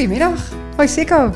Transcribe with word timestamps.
Goedemiddag. 0.00 0.52
Hoi 0.76 0.88
Sikko. 0.88 1.34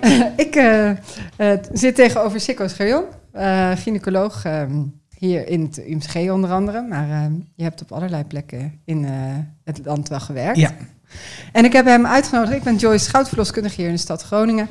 ik 0.36 0.56
uh, 0.56 0.90
uh, 1.38 1.52
zit 1.72 1.94
tegenover 1.94 2.40
Sikko 2.40 2.68
Scherjon, 2.68 3.04
uh, 3.34 3.70
gynaecoloog 3.76 4.44
ehm, 4.44 4.82
hier 5.18 5.48
in 5.48 5.62
het 5.62 5.78
UMCG 5.88 6.30
onder 6.30 6.50
andere. 6.50 6.82
Maar 6.82 7.10
ehm, 7.10 7.32
je 7.54 7.62
hebt 7.62 7.82
op 7.82 7.92
allerlei 7.92 8.24
plekken 8.24 8.80
in 8.84 9.04
het 9.64 9.80
land 9.84 10.08
wel 10.08 10.20
gewerkt. 10.20 10.58
Ja. 10.58 10.70
En 11.52 11.64
ik 11.64 11.72
heb 11.72 11.84
hem 11.84 12.06
uitgenodigd. 12.06 12.56
Ik 12.56 12.62
ben 12.62 12.76
Joyce 12.76 13.04
Schoutverloskundige 13.04 13.76
hier 13.76 13.86
in 13.86 13.94
de 13.94 14.00
stad 14.00 14.22
Groningen. 14.22 14.68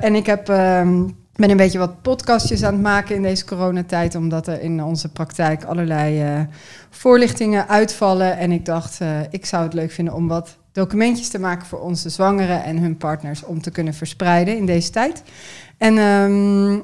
en 0.00 0.14
ik 0.14 0.26
heb, 0.26 0.48
um, 0.48 1.16
ben 1.34 1.50
een 1.50 1.56
beetje 1.56 1.78
wat 1.78 2.02
podcastjes 2.02 2.62
aan 2.62 2.72
het 2.72 2.82
maken 2.82 3.14
in 3.14 3.22
deze 3.22 3.44
coronatijd. 3.44 4.14
Omdat 4.14 4.46
er 4.46 4.60
in 4.60 4.82
onze 4.82 5.12
praktijk 5.12 5.64
allerlei 5.64 6.46
voorlichtingen 6.90 7.68
uitvallen. 7.68 8.38
En 8.38 8.52
ik 8.52 8.64
dacht, 8.64 9.00
ik 9.30 9.46
zou 9.46 9.64
het 9.64 9.74
leuk 9.74 9.90
vinden 9.90 10.14
om 10.14 10.28
wat 10.28 10.60
documentjes 10.72 11.28
te 11.28 11.38
maken 11.38 11.66
voor 11.66 11.80
onze 11.80 12.08
zwangeren 12.08 12.64
en 12.64 12.78
hun 12.78 12.96
partners 12.96 13.44
om 13.44 13.62
te 13.62 13.70
kunnen 13.70 13.94
verspreiden 13.94 14.56
in 14.56 14.66
deze 14.66 14.90
tijd. 14.90 15.22
En 15.76 15.98
um, 15.98 16.74
uh, 16.74 16.80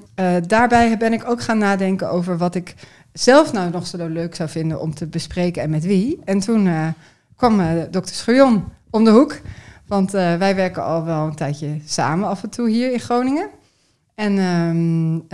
daarbij 0.46 0.96
ben 0.96 1.12
ik 1.12 1.28
ook 1.28 1.42
gaan 1.42 1.58
nadenken 1.58 2.10
over 2.10 2.38
wat 2.38 2.54
ik 2.54 2.74
zelf 3.12 3.52
nou 3.52 3.70
nog 3.70 3.86
zo 3.86 4.06
leuk 4.06 4.34
zou 4.34 4.48
vinden 4.48 4.80
om 4.80 4.94
te 4.94 5.06
bespreken 5.06 5.62
en 5.62 5.70
met 5.70 5.84
wie. 5.84 6.20
En 6.24 6.38
toen 6.38 6.66
uh, 6.66 6.88
kwam 7.36 7.60
uh, 7.60 7.66
dokter 7.90 8.14
Schurjon 8.14 8.64
om 8.90 9.04
de 9.04 9.10
hoek, 9.10 9.40
want 9.86 10.10
wij 10.10 10.54
werken 10.54 10.84
al 10.84 11.04
wel 11.04 11.26
een 11.26 11.34
tijdje 11.34 11.80
samen 11.84 12.28
af 12.28 12.42
en 12.42 12.50
toe 12.50 12.68
hier 12.68 12.92
in 12.92 13.00
Groningen. 13.00 13.48
En 14.14 14.38
um, 14.38 15.26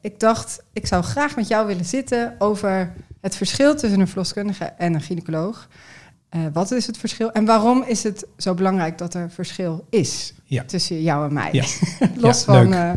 ik 0.00 0.20
dacht, 0.20 0.62
ik 0.72 0.86
zou 0.86 1.02
graag 1.02 1.36
met 1.36 1.48
jou 1.48 1.66
willen 1.66 1.84
zitten 1.84 2.34
over 2.38 2.92
het 3.20 3.36
verschil 3.36 3.74
tussen 3.76 4.00
een 4.00 4.08
verloskundige 4.08 4.64
en 4.64 4.94
een 4.94 5.00
gynaecoloog. 5.00 5.68
Uh, 6.34 6.40
wat 6.52 6.70
is 6.70 6.86
het 6.86 6.98
verschil 6.98 7.32
en 7.32 7.44
waarom 7.44 7.84
is 7.86 8.02
het 8.02 8.26
zo 8.36 8.54
belangrijk 8.54 8.98
dat 8.98 9.14
er 9.14 9.30
verschil 9.30 9.84
is 9.90 10.34
ja. 10.44 10.64
tussen 10.66 11.02
jou 11.02 11.26
en 11.26 11.32
mij? 11.32 11.48
Ja. 11.52 11.64
Los 12.20 12.44
Ja, 12.44 12.52
van 12.52 12.72
uh, 12.72 12.90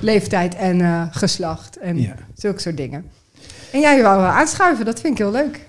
leeftijd 0.00 0.54
en 0.54 0.78
uh, 0.78 1.02
geslacht 1.10 1.78
en 1.78 2.14
zulke 2.34 2.60
soort 2.60 2.76
dingen. 2.76 3.04
En 3.72 3.80
jij 3.80 4.02
wou 4.02 4.20
wel 4.20 4.30
aanschuiven, 4.30 4.84
dat 4.84 5.00
vind 5.00 5.12
ik 5.12 5.18
heel 5.18 5.32
leuk. 5.32 5.60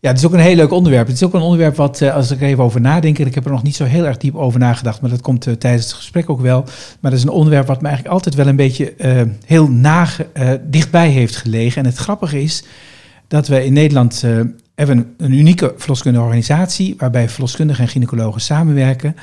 Ja, 0.00 0.08
het 0.08 0.18
is 0.18 0.26
ook 0.26 0.32
een 0.32 0.38
heel 0.38 0.56
leuk 0.56 0.70
onderwerp. 0.70 1.06
Het 1.06 1.16
is 1.16 1.22
ook 1.22 1.34
een 1.34 1.40
onderwerp 1.40 1.76
wat, 1.76 2.00
eh, 2.00 2.14
als 2.14 2.30
ik 2.30 2.40
er 2.40 2.46
even 2.46 2.64
over 2.64 2.80
nadenk, 2.80 3.18
en 3.18 3.26
ik 3.26 3.34
heb 3.34 3.44
er 3.44 3.50
nog 3.50 3.62
niet 3.62 3.76
zo 3.76 3.84
heel 3.84 4.04
erg 4.04 4.16
diep 4.16 4.34
over 4.34 4.60
nagedacht, 4.60 5.00
maar 5.00 5.10
dat 5.10 5.20
komt 5.20 5.46
eh, 5.46 5.54
tijdens 5.54 5.84
het 5.84 5.92
gesprek 5.92 6.30
ook 6.30 6.40
wel. 6.40 6.62
Maar 7.00 7.10
dat 7.10 7.20
is 7.20 7.22
een 7.22 7.30
onderwerp 7.30 7.66
wat 7.66 7.80
me 7.80 7.86
eigenlijk 7.86 8.14
altijd 8.14 8.34
wel 8.34 8.46
een 8.46 8.56
beetje 8.56 8.94
eh, 8.94 9.22
heel 9.44 9.68
nage, 9.68 10.26
eh, 10.32 10.52
dichtbij 10.62 11.08
heeft 11.08 11.36
gelegen. 11.36 11.82
En 11.82 11.88
het 11.88 11.96
grappige 11.96 12.42
is 12.42 12.64
dat 13.28 13.48
we 13.48 13.64
in 13.64 13.72
Nederland 13.72 14.22
eh, 14.24 14.40
hebben 14.76 14.96
een, 14.96 15.14
een 15.26 15.32
unieke 15.32 15.74
verloskundige 15.76 16.24
organisatie, 16.24 16.94
waarbij 16.98 17.28
verloskundigen 17.28 17.84
en 17.84 17.90
gynaecologen 17.90 18.40
samenwerken. 18.40 19.16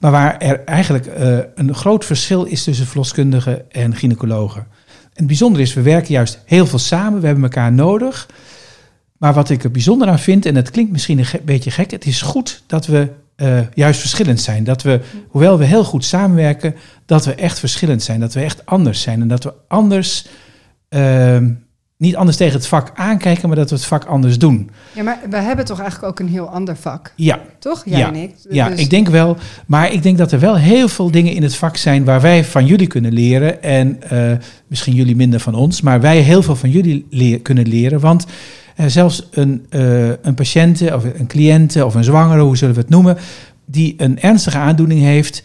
Maar 0.00 0.10
waar 0.10 0.38
er 0.38 0.64
eigenlijk 0.64 1.06
eh, 1.06 1.38
een 1.54 1.74
groot 1.74 2.04
verschil 2.04 2.44
is 2.44 2.64
tussen 2.64 2.86
verloskundigen 2.86 3.70
en 3.70 3.96
gynaecologen. 3.96 4.60
En 4.60 5.10
het 5.14 5.26
bijzondere 5.26 5.62
is, 5.62 5.74
we 5.74 5.82
werken 5.82 6.12
juist 6.12 6.40
heel 6.44 6.66
veel 6.66 6.78
samen, 6.78 7.20
we 7.20 7.26
hebben 7.26 7.44
elkaar 7.44 7.72
nodig. 7.72 8.28
Maar 9.18 9.34
wat 9.34 9.50
ik 9.50 9.64
er 9.64 9.70
bijzonder 9.70 10.08
aan 10.08 10.18
vind, 10.18 10.46
en 10.46 10.54
het 10.56 10.70
klinkt 10.70 10.92
misschien 10.92 11.18
een 11.18 11.26
beetje 11.44 11.70
gek, 11.70 11.90
het 11.90 12.06
is 12.06 12.22
goed 12.22 12.62
dat 12.66 12.86
we 12.86 13.08
eh, 13.36 13.60
juist 13.74 14.00
verschillend 14.00 14.40
zijn. 14.40 14.64
Dat 14.64 14.82
we, 14.82 15.00
hoewel 15.28 15.58
we 15.58 15.64
heel 15.64 15.84
goed 15.84 16.04
samenwerken, 16.04 16.74
dat 17.06 17.24
we 17.24 17.34
echt 17.34 17.58
verschillend 17.58 18.02
zijn. 18.02 18.20
Dat 18.20 18.34
we 18.34 18.40
echt 18.40 18.66
anders 18.66 19.02
zijn. 19.02 19.20
En 19.20 19.28
dat 19.28 19.44
we 19.44 19.52
anders, 19.68 20.26
ehm, 20.88 21.52
niet 22.04 22.16
anders 22.16 22.36
tegen 22.36 22.54
het 22.54 22.66
vak 22.66 22.90
aankijken, 22.94 23.48
maar 23.48 23.56
dat 23.56 23.70
we 23.70 23.76
het 23.76 23.84
vak 23.84 24.04
anders 24.04 24.38
doen. 24.38 24.70
Ja, 24.92 25.02
maar 25.02 25.18
we 25.30 25.36
hebben 25.36 25.64
toch 25.64 25.80
eigenlijk 25.80 26.10
ook 26.12 26.26
een 26.26 26.32
heel 26.32 26.48
ander 26.48 26.76
vak, 26.76 27.12
Ja, 27.16 27.40
toch? 27.58 27.82
Jij 27.86 27.98
Ja. 27.98 28.08
en 28.08 28.14
ik. 28.14 28.30
ja 28.50 28.68
Dus- 28.68 28.80
ik 28.80 28.90
denk 28.90 29.08
wel. 29.08 29.36
Maar 29.66 29.92
ik 29.92 30.02
denk 30.02 30.18
dat 30.18 30.32
er 30.32 30.38
wel 30.40 30.56
heel 30.56 30.88
veel 30.88 31.10
dingen 31.10 31.32
in 31.32 31.42
het 31.42 31.54
vak 31.56 31.76
zijn 31.76 32.04
waar 32.04 32.20
wij 32.20 32.44
van 32.44 32.66
jullie 32.66 32.86
kunnen 32.86 33.12
leren. 33.12 33.62
En 33.62 34.02
eh, 34.10 34.32
misschien 34.66 34.94
jullie 34.94 35.16
minder 35.16 35.40
van 35.40 35.54
ons, 35.54 35.80
maar 35.80 36.00
wij 36.00 36.20
heel 36.20 36.42
veel 36.42 36.56
van 36.56 36.70
jullie 36.70 37.06
leer- 37.10 37.40
kunnen 37.40 37.68
leren. 37.68 38.00
Want 38.00 38.26
eh, 38.76 38.86
zelfs 38.86 39.28
een, 39.30 39.66
eh, 39.70 40.08
een 40.08 40.34
patiënte 40.34 40.94
of 40.94 41.04
een 41.18 41.26
cliënte 41.26 41.84
of 41.86 41.94
een 41.94 42.04
zwangere, 42.04 42.42
hoe 42.42 42.56
zullen 42.56 42.74
we 42.74 42.80
het 42.80 42.90
noemen, 42.90 43.16
die 43.66 43.94
een 43.96 44.20
ernstige 44.20 44.58
aandoening 44.58 45.00
heeft. 45.00 45.42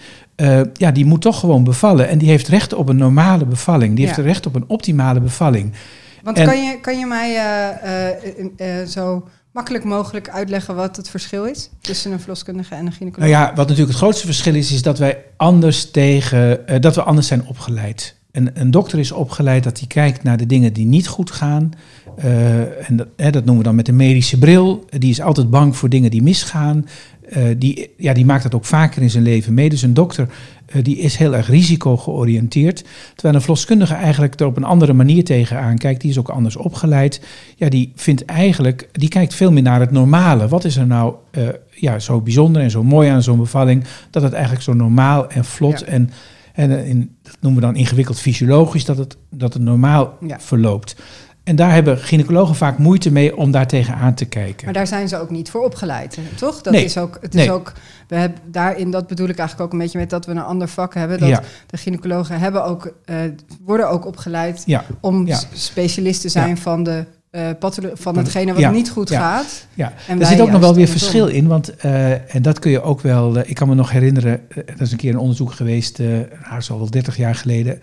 ja, 0.73 0.91
die 0.91 1.05
moet 1.05 1.21
toch 1.21 1.39
gewoon 1.39 1.63
bevallen. 1.63 2.09
En 2.09 2.17
die 2.17 2.29
heeft 2.29 2.47
recht 2.47 2.73
op 2.73 2.89
een 2.89 2.95
normale 2.97 3.45
bevalling. 3.45 3.95
Die 3.95 4.05
Ja. 4.05 4.11
heeft 4.13 4.27
recht 4.27 4.45
op 4.45 4.55
een 4.55 4.63
optimale 4.67 5.19
bevalling. 5.19 5.71
Want 6.23 6.37
En- 6.37 6.45
kan, 6.45 6.63
je, 6.63 6.79
kan 6.81 6.99
je 6.99 7.05
mij 7.05 7.35
eh, 7.35 8.07
eh, 8.07 8.81
eh, 8.81 8.87
zo 8.87 9.27
makkelijk 9.51 9.83
mogelijk 9.83 10.29
uitleggen 10.29 10.75
wat 10.75 10.95
het 10.95 11.09
verschil 11.09 11.45
is 11.45 11.69
tussen 11.81 12.11
een 12.11 12.19
verloskundige 12.19 12.75
en 12.75 12.85
een 12.85 12.91
gynaecoloog? 12.91 13.29
Nou 13.29 13.41
ja, 13.41 13.47
wat 13.47 13.67
natuurlijk 13.67 13.87
het 13.89 13.97
grootste 13.97 14.25
verschil 14.25 14.55
is, 14.55 14.71
is 14.71 14.81
dat 14.81 14.97
wij 14.97 15.17
anders 15.37 15.91
tegen, 15.91 16.65
dat 16.81 16.95
we 16.95 17.03
anders 17.03 17.27
zijn 17.27 17.45
opgeleid. 17.45 18.15
Een, 18.31 18.49
een 18.53 18.71
dokter 18.71 18.99
is 18.99 19.11
opgeleid 19.11 19.63
dat 19.63 19.77
hij 19.79 19.87
kijkt 19.87 20.23
naar 20.23 20.37
de 20.37 20.45
dingen 20.45 20.73
die 20.73 20.85
niet 20.85 21.07
goed 21.07 21.31
gaan. 21.31 21.71
En 22.87 22.95
dat, 22.95 23.07
hè, 23.15 23.31
dat 23.31 23.45
noemen 23.45 23.57
we 23.57 23.63
dan 23.63 23.75
met 23.75 23.87
een 23.87 23.95
medische 23.95 24.37
bril. 24.39 24.85
Die 24.89 25.09
is 25.09 25.21
altijd 25.21 25.49
bang 25.49 25.77
voor 25.77 25.89
dingen 25.89 26.11
die 26.11 26.21
misgaan. 26.21 26.85
Die, 27.57 27.93
ja, 27.97 28.13
die 28.13 28.25
maakt 28.25 28.43
dat 28.43 28.55
ook 28.55 28.65
vaker 28.65 29.01
in 29.01 29.09
zijn 29.09 29.23
leven 29.23 29.53
mee. 29.53 29.69
Dus 29.69 29.81
een 29.81 29.93
dokter 29.93 30.27
die 30.81 30.97
is 30.97 31.15
heel 31.15 31.35
erg 31.35 31.47
risico-georiënteerd. 31.47 32.83
Terwijl 33.13 33.35
een 33.35 33.41
verloskundige 33.41 33.93
eigenlijk 33.93 34.39
er 34.39 34.45
op 34.45 34.57
een 34.57 34.63
andere 34.63 34.93
manier 34.93 35.23
tegenaan 35.23 35.77
kijkt. 35.77 36.01
Die 36.01 36.09
is 36.09 36.17
ook 36.19 36.29
anders 36.29 36.55
opgeleid. 36.55 37.21
Ja, 37.55 37.69
die 37.69 37.91
vindt 37.95 38.25
eigenlijk, 38.25 38.89
die 38.91 39.09
kijkt 39.09 39.33
veel 39.33 39.51
meer 39.51 39.63
naar 39.63 39.79
het 39.79 39.91
normale. 39.91 40.47
Wat 40.47 40.63
is 40.63 40.75
er 40.77 40.87
nou 40.87 41.13
eh, 41.31 41.47
ja, 41.69 41.99
zo 41.99 42.21
bijzonder 42.21 42.61
en 42.61 42.71
zo 42.71 42.83
mooi 42.83 43.09
aan 43.09 43.23
zo'n 43.23 43.37
bevalling? 43.39 43.83
Dat 44.09 44.23
het 44.23 44.33
eigenlijk 44.33 44.63
zo 44.63 44.73
normaal 44.73 45.29
en 45.29 45.45
vlot 45.45 45.79
Ja. 45.79 45.85
en, 45.85 46.09
en 46.53 46.71
eh, 46.79 46.89
in, 46.89 47.15
dat 47.23 47.37
noemen 47.39 47.61
we 47.61 47.65
dan 47.67 47.75
ingewikkeld 47.75 48.19
fysiologisch, 48.19 48.85
dat 48.85 48.97
het, 48.97 49.17
dat 49.29 49.53
het 49.53 49.61
normaal 49.63 50.17
Ja. 50.27 50.39
verloopt. 50.39 50.95
En 51.49 51.55
daar 51.55 51.73
hebben 51.73 51.97
gynaecologen 51.97 52.55
vaak 52.55 52.77
moeite 52.77 53.11
mee 53.11 53.37
om 53.37 53.51
daar 53.51 53.67
tegenaan 53.67 54.13
te 54.13 54.25
kijken. 54.25 54.65
Maar 54.65 54.73
daar 54.73 54.87
zijn 54.87 55.07
ze 55.07 55.17
ook 55.17 55.29
niet 55.29 55.49
voor 55.49 55.63
opgeleid, 55.63 56.17
toch? 56.35 56.61
Dat 56.61 56.73
Nee. 56.73 56.83
is 56.83 56.97
ook, 56.97 57.17
het 57.21 57.35
is 57.35 57.49
ook, 57.49 57.73
we 58.07 58.15
hebben 58.15 58.39
daarin, 58.45 58.91
dat 58.91 59.07
bedoel 59.07 59.27
ik 59.29 59.37
eigenlijk 59.37 59.67
ook 59.67 59.73
een 59.73 59.83
beetje 59.83 59.99
met 59.99 60.09
dat 60.09 60.25
we 60.25 60.31
een 60.31 60.39
ander 60.39 60.67
vak 60.67 60.93
hebben. 60.93 61.19
Dat 61.19 61.29
Ja. 61.29 61.41
de 61.67 61.77
gynaecologen 61.77 62.39
hebben 62.39 62.65
ook, 62.65 62.93
eh, 63.05 63.15
worden 63.65 63.89
ook 63.89 64.05
opgeleid 64.05 64.63
Ja, 64.65 64.83
om 65.01 65.27
Ja. 65.27 65.39
specialist 65.53 66.21
te 66.21 66.29
zijn 66.29 66.57
van, 66.57 66.83
de, 66.83 67.05
patholo- 67.59 67.91
van 67.93 68.17
hetgene 68.17 68.51
wat 68.51 68.61
ja. 68.61 68.71
niet 68.71 68.89
goed 68.89 69.09
Ja. 69.09 69.19
gaat. 69.19 69.65
ja. 69.73 69.93
En 70.07 70.19
er 70.19 70.25
zit 70.25 70.41
ook 70.41 70.51
nog 70.51 70.61
wel 70.61 70.75
weer 70.75 70.87
verschil 70.87 71.27
in, 71.27 71.47
want 71.47 71.75
eh, 71.75 72.35
en 72.35 72.41
dat 72.41 72.59
kun 72.59 72.71
je 72.71 72.81
ook 72.81 73.01
wel. 73.01 73.37
ik 73.37 73.55
kan 73.55 73.67
me 73.67 73.75
nog 73.75 73.91
herinneren, 73.91 74.41
er 74.49 74.81
is 74.81 74.91
een 74.91 74.97
keer 74.97 75.13
een 75.13 75.19
onderzoek 75.19 75.51
geweest, 75.53 75.99
eh 75.99 76.07
nou, 76.49 76.61
zo 76.61 76.77
wel 76.77 76.89
30 76.89 77.17
jaar 77.17 77.35
geleden, 77.35 77.79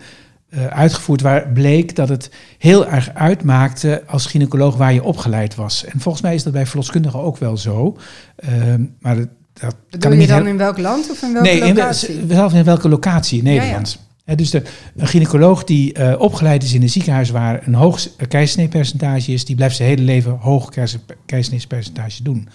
uitgevoerd, 0.69 1.21
waar 1.21 1.47
bleek 1.53 1.95
dat 1.95 2.09
het 2.09 2.29
heel 2.57 2.87
erg 2.87 3.13
uitmaakte 3.13 4.03
als 4.07 4.25
gynaecoloog 4.25 4.75
waar 4.75 4.93
je 4.93 5.03
opgeleid 5.03 5.55
was. 5.55 5.85
En 5.85 5.99
volgens 5.99 6.23
mij 6.23 6.35
is 6.35 6.43
dat 6.43 6.53
bij 6.53 6.65
verloskundigen 6.65 7.19
ook 7.19 7.37
wel 7.37 7.57
zo. 7.57 7.97
Ehm, 8.35 8.83
maar 8.99 9.15
dat, 9.15 9.27
dat 9.53 9.69
kan 9.69 9.73
Bedoel 9.89 10.11
je 10.11 10.17
niet 10.17 10.27
dan 10.27 10.37
heel- 10.41 10.47
in 10.47 10.57
welk 10.57 10.77
land 10.77 11.09
of 11.11 11.21
in 11.21 11.33
welke 11.33 11.49
nee, 11.49 11.73
locatie? 11.73 12.19
zelfs 12.29 12.53
in 12.53 12.63
welke 12.63 12.89
locatie 12.89 13.39
in 13.39 13.45
Ja, 13.45 13.51
ja. 13.51 13.59
Nederland. 13.59 14.05
Dus 14.35 14.49
de, 14.49 14.61
een 14.95 15.07
gynaecoloog 15.07 15.63
die 15.63 15.93
eh, 15.93 16.19
opgeleid 16.21 16.63
is 16.63 16.73
in 16.73 16.81
een 16.81 16.89
ziekenhuis 16.89 17.29
waar 17.29 17.67
een 17.67 17.73
hoog 17.73 17.99
s- 17.99 18.09
keizersneepercentage 18.27 19.31
is, 19.31 19.45
die 19.45 19.55
blijft 19.55 19.75
zijn 19.75 19.89
hele 19.89 20.01
leven 20.01 20.37
hoog 20.39 20.69
keizer- 20.69 20.99
keizersneepercentage 21.25 22.23
doen. 22.23 22.47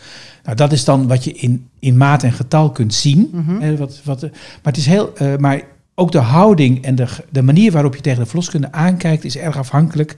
Nou, 0.44 0.56
dat 0.56 0.72
is 0.72 0.84
dan 0.84 1.06
wat 1.08 1.24
je 1.24 1.32
in, 1.32 1.68
in 1.78 1.96
maat 1.96 2.22
en 2.22 2.32
getal 2.32 2.70
kunt 2.70 2.94
zien. 2.94 3.30
Mhm. 3.32 3.76
Wat, 3.76 4.00
wat, 4.04 4.22
eh, 4.22 4.30
maar 4.30 4.72
het 4.72 4.76
is 4.76 4.86
heel, 4.86 5.16
eh, 5.16 5.36
maar 5.36 5.62
ook 5.94 6.12
de 6.12 6.18
houding 6.18 6.84
en 6.84 6.94
de, 6.94 7.06
de 7.30 7.42
manier 7.42 7.72
waarop 7.72 7.94
je 7.94 8.00
tegen 8.00 8.22
de 8.22 8.26
verloskunde 8.26 8.72
aankijkt, 8.72 9.24
is 9.24 9.36
erg 9.36 9.56
afhankelijk 9.56 10.16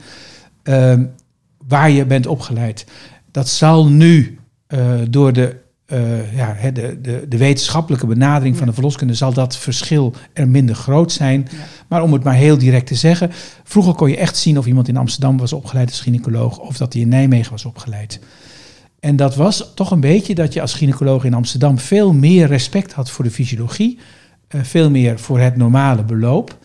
ehm, 0.62 1.04
waar 1.68 1.90
je 1.90 2.06
bent 2.06 2.26
opgeleid. 2.26 2.86
Dat 3.30 3.48
zal 3.48 3.88
nu 3.88 4.38
eh, 4.66 4.94
door 5.10 5.32
de, 5.32 5.56
eh, 5.86 6.36
ja, 6.36 6.70
de, 6.72 7.00
de, 7.00 7.26
de 7.28 7.36
wetenschappelijke 7.36 8.06
benadering 8.06 8.56
van 8.56 8.66
de 8.66 8.72
verloskunde, 8.72 9.14
zal 9.14 9.32
dat 9.32 9.56
verschil 9.56 10.14
er 10.32 10.48
minder 10.48 10.74
groot 10.74 11.12
zijn. 11.12 11.48
Ja. 11.50 11.56
Maar 11.88 12.02
om 12.02 12.12
het 12.12 12.24
maar 12.24 12.34
heel 12.34 12.58
direct 12.58 12.86
te 12.86 12.94
zeggen, 12.94 13.30
vroeger 13.64 13.94
kon 13.94 14.10
je 14.10 14.16
echt 14.16 14.36
zien 14.36 14.58
of 14.58 14.66
iemand 14.66 14.88
in 14.88 14.96
Amsterdam 14.96 15.38
was 15.38 15.52
opgeleid 15.52 15.88
als 15.88 16.00
gynaecoloog 16.00 16.58
of 16.58 16.76
dat 16.76 16.92
hij 16.92 17.02
in 17.02 17.08
Nijmegen 17.08 17.50
was 17.50 17.64
opgeleid. 17.64 18.20
En 19.00 19.16
dat 19.16 19.36
was 19.36 19.72
toch 19.74 19.90
een 19.90 20.00
beetje 20.00 20.34
dat 20.34 20.52
je 20.52 20.60
als 20.60 20.74
gynaecoloog 20.74 21.24
in 21.24 21.34
Amsterdam 21.34 21.78
veel 21.78 22.12
meer 22.12 22.46
respect 22.46 22.92
had 22.92 23.10
voor 23.10 23.24
de 23.24 23.30
fysiologie, 23.30 23.98
veel 24.62 24.90
meer 24.90 25.18
voor 25.18 25.38
het 25.38 25.56
normale 25.56 26.02
beloop. 26.04 26.58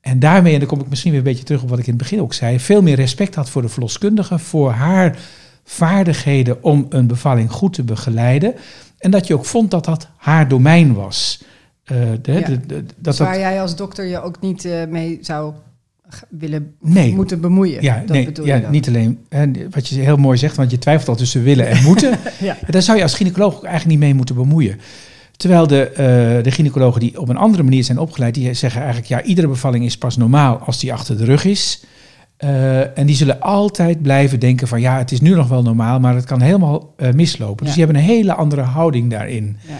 En 0.00 0.18
daarmee, 0.18 0.52
en 0.52 0.58
dan 0.58 0.68
kom 0.68 0.80
ik 0.80 0.88
misschien 0.88 1.10
weer 1.10 1.20
een 1.20 1.26
beetje 1.26 1.44
terug 1.44 1.62
op 1.62 1.68
wat 1.68 1.78
ik 1.78 1.84
in 1.86 1.92
het 1.92 2.02
begin 2.02 2.20
ook 2.20 2.34
zei, 2.34 2.60
veel 2.60 2.82
meer 2.82 2.96
respect 2.96 3.34
had 3.34 3.50
voor 3.50 3.62
de 3.62 3.68
verloskundige, 3.68 4.38
voor 4.38 4.70
haar 4.70 5.18
vaardigheden 5.64 6.62
om 6.62 6.86
een 6.88 7.06
bevalling 7.06 7.50
goed 7.50 7.72
te 7.72 7.82
begeleiden. 7.82 8.54
En 8.98 9.10
dat 9.10 9.26
je 9.26 9.34
ook 9.34 9.44
vond 9.44 9.70
dat 9.70 9.84
dat 9.84 10.08
haar 10.16 10.48
domein 10.48 10.94
was. 10.94 11.42
Eh, 11.84 11.96
de, 12.22 12.32
Ja. 12.32 12.40
de- 12.40 12.66
de- 12.66 12.74
dat 12.84 12.84
Dus 12.98 13.16
dat, 13.16 13.26
waar 13.26 13.38
jij 13.38 13.60
als 13.60 13.76
dokter 13.76 14.04
je 14.04 14.22
ook 14.22 14.40
niet 14.40 14.64
eh, 14.64 14.84
mee 14.88 15.18
zou 15.20 15.52
willen 16.28 16.74
nee, 16.80 17.14
moeten 17.14 17.40
bemoeien. 17.40 17.82
ja, 17.82 17.98
dat 17.98 18.08
nee, 18.08 18.24
bedoel 18.24 18.46
ja 18.46 18.54
je 18.54 18.62
dan. 18.62 18.70
niet 18.70 18.88
alleen 18.88 19.18
hè, 19.28 19.46
wat 19.70 19.88
je 19.88 20.00
heel 20.00 20.16
mooi 20.16 20.38
zegt, 20.38 20.56
want 20.56 20.70
je 20.70 20.78
twijfelt 20.78 21.08
al 21.08 21.16
tussen 21.16 21.42
willen 21.42 21.68
en 21.68 21.82
moeten. 21.82 22.18
Ja. 22.40 22.56
Daar 22.68 22.82
zou 22.82 22.96
je 22.96 23.02
als 23.02 23.14
gynaecoloog 23.14 23.54
ook 23.56 23.64
eigenlijk 23.64 23.90
niet 23.98 24.08
mee 24.08 24.14
moeten 24.14 24.34
bemoeien. 24.34 24.80
Terwijl 25.36 25.66
de, 25.66 25.90
uh, 25.90 26.44
de 26.44 26.50
gynaecologen 26.50 27.00
die 27.00 27.20
op 27.20 27.28
een 27.28 27.36
andere 27.36 27.62
manier 27.62 27.84
zijn 27.84 27.98
opgeleid, 27.98 28.34
die 28.34 28.54
zeggen 28.54 28.80
eigenlijk, 28.80 29.10
ja, 29.10 29.22
iedere 29.22 29.48
bevalling 29.48 29.84
is 29.84 29.98
pas 29.98 30.16
normaal 30.16 30.58
als 30.58 30.78
die 30.78 30.92
achter 30.92 31.16
de 31.16 31.24
rug 31.24 31.44
is. 31.44 31.84
Uh, 32.44 32.98
en 32.98 33.06
die 33.06 33.16
zullen 33.16 33.40
altijd 33.40 34.02
blijven 34.02 34.40
denken 34.40 34.68
van, 34.68 34.80
ja, 34.80 34.98
het 34.98 35.12
is 35.12 35.20
nu 35.20 35.34
nog 35.34 35.48
wel 35.48 35.62
normaal, 35.62 36.00
maar 36.00 36.14
het 36.14 36.24
kan 36.24 36.40
helemaal 36.40 36.94
uh, 36.96 37.12
mislopen. 37.12 37.64
Dus 37.64 37.74
die 37.74 37.84
hebben 37.84 38.02
een 38.02 38.08
hele 38.08 38.34
andere 38.34 38.62
houding 38.62 39.10
daarin. 39.10 39.56
Ja. 39.68 39.78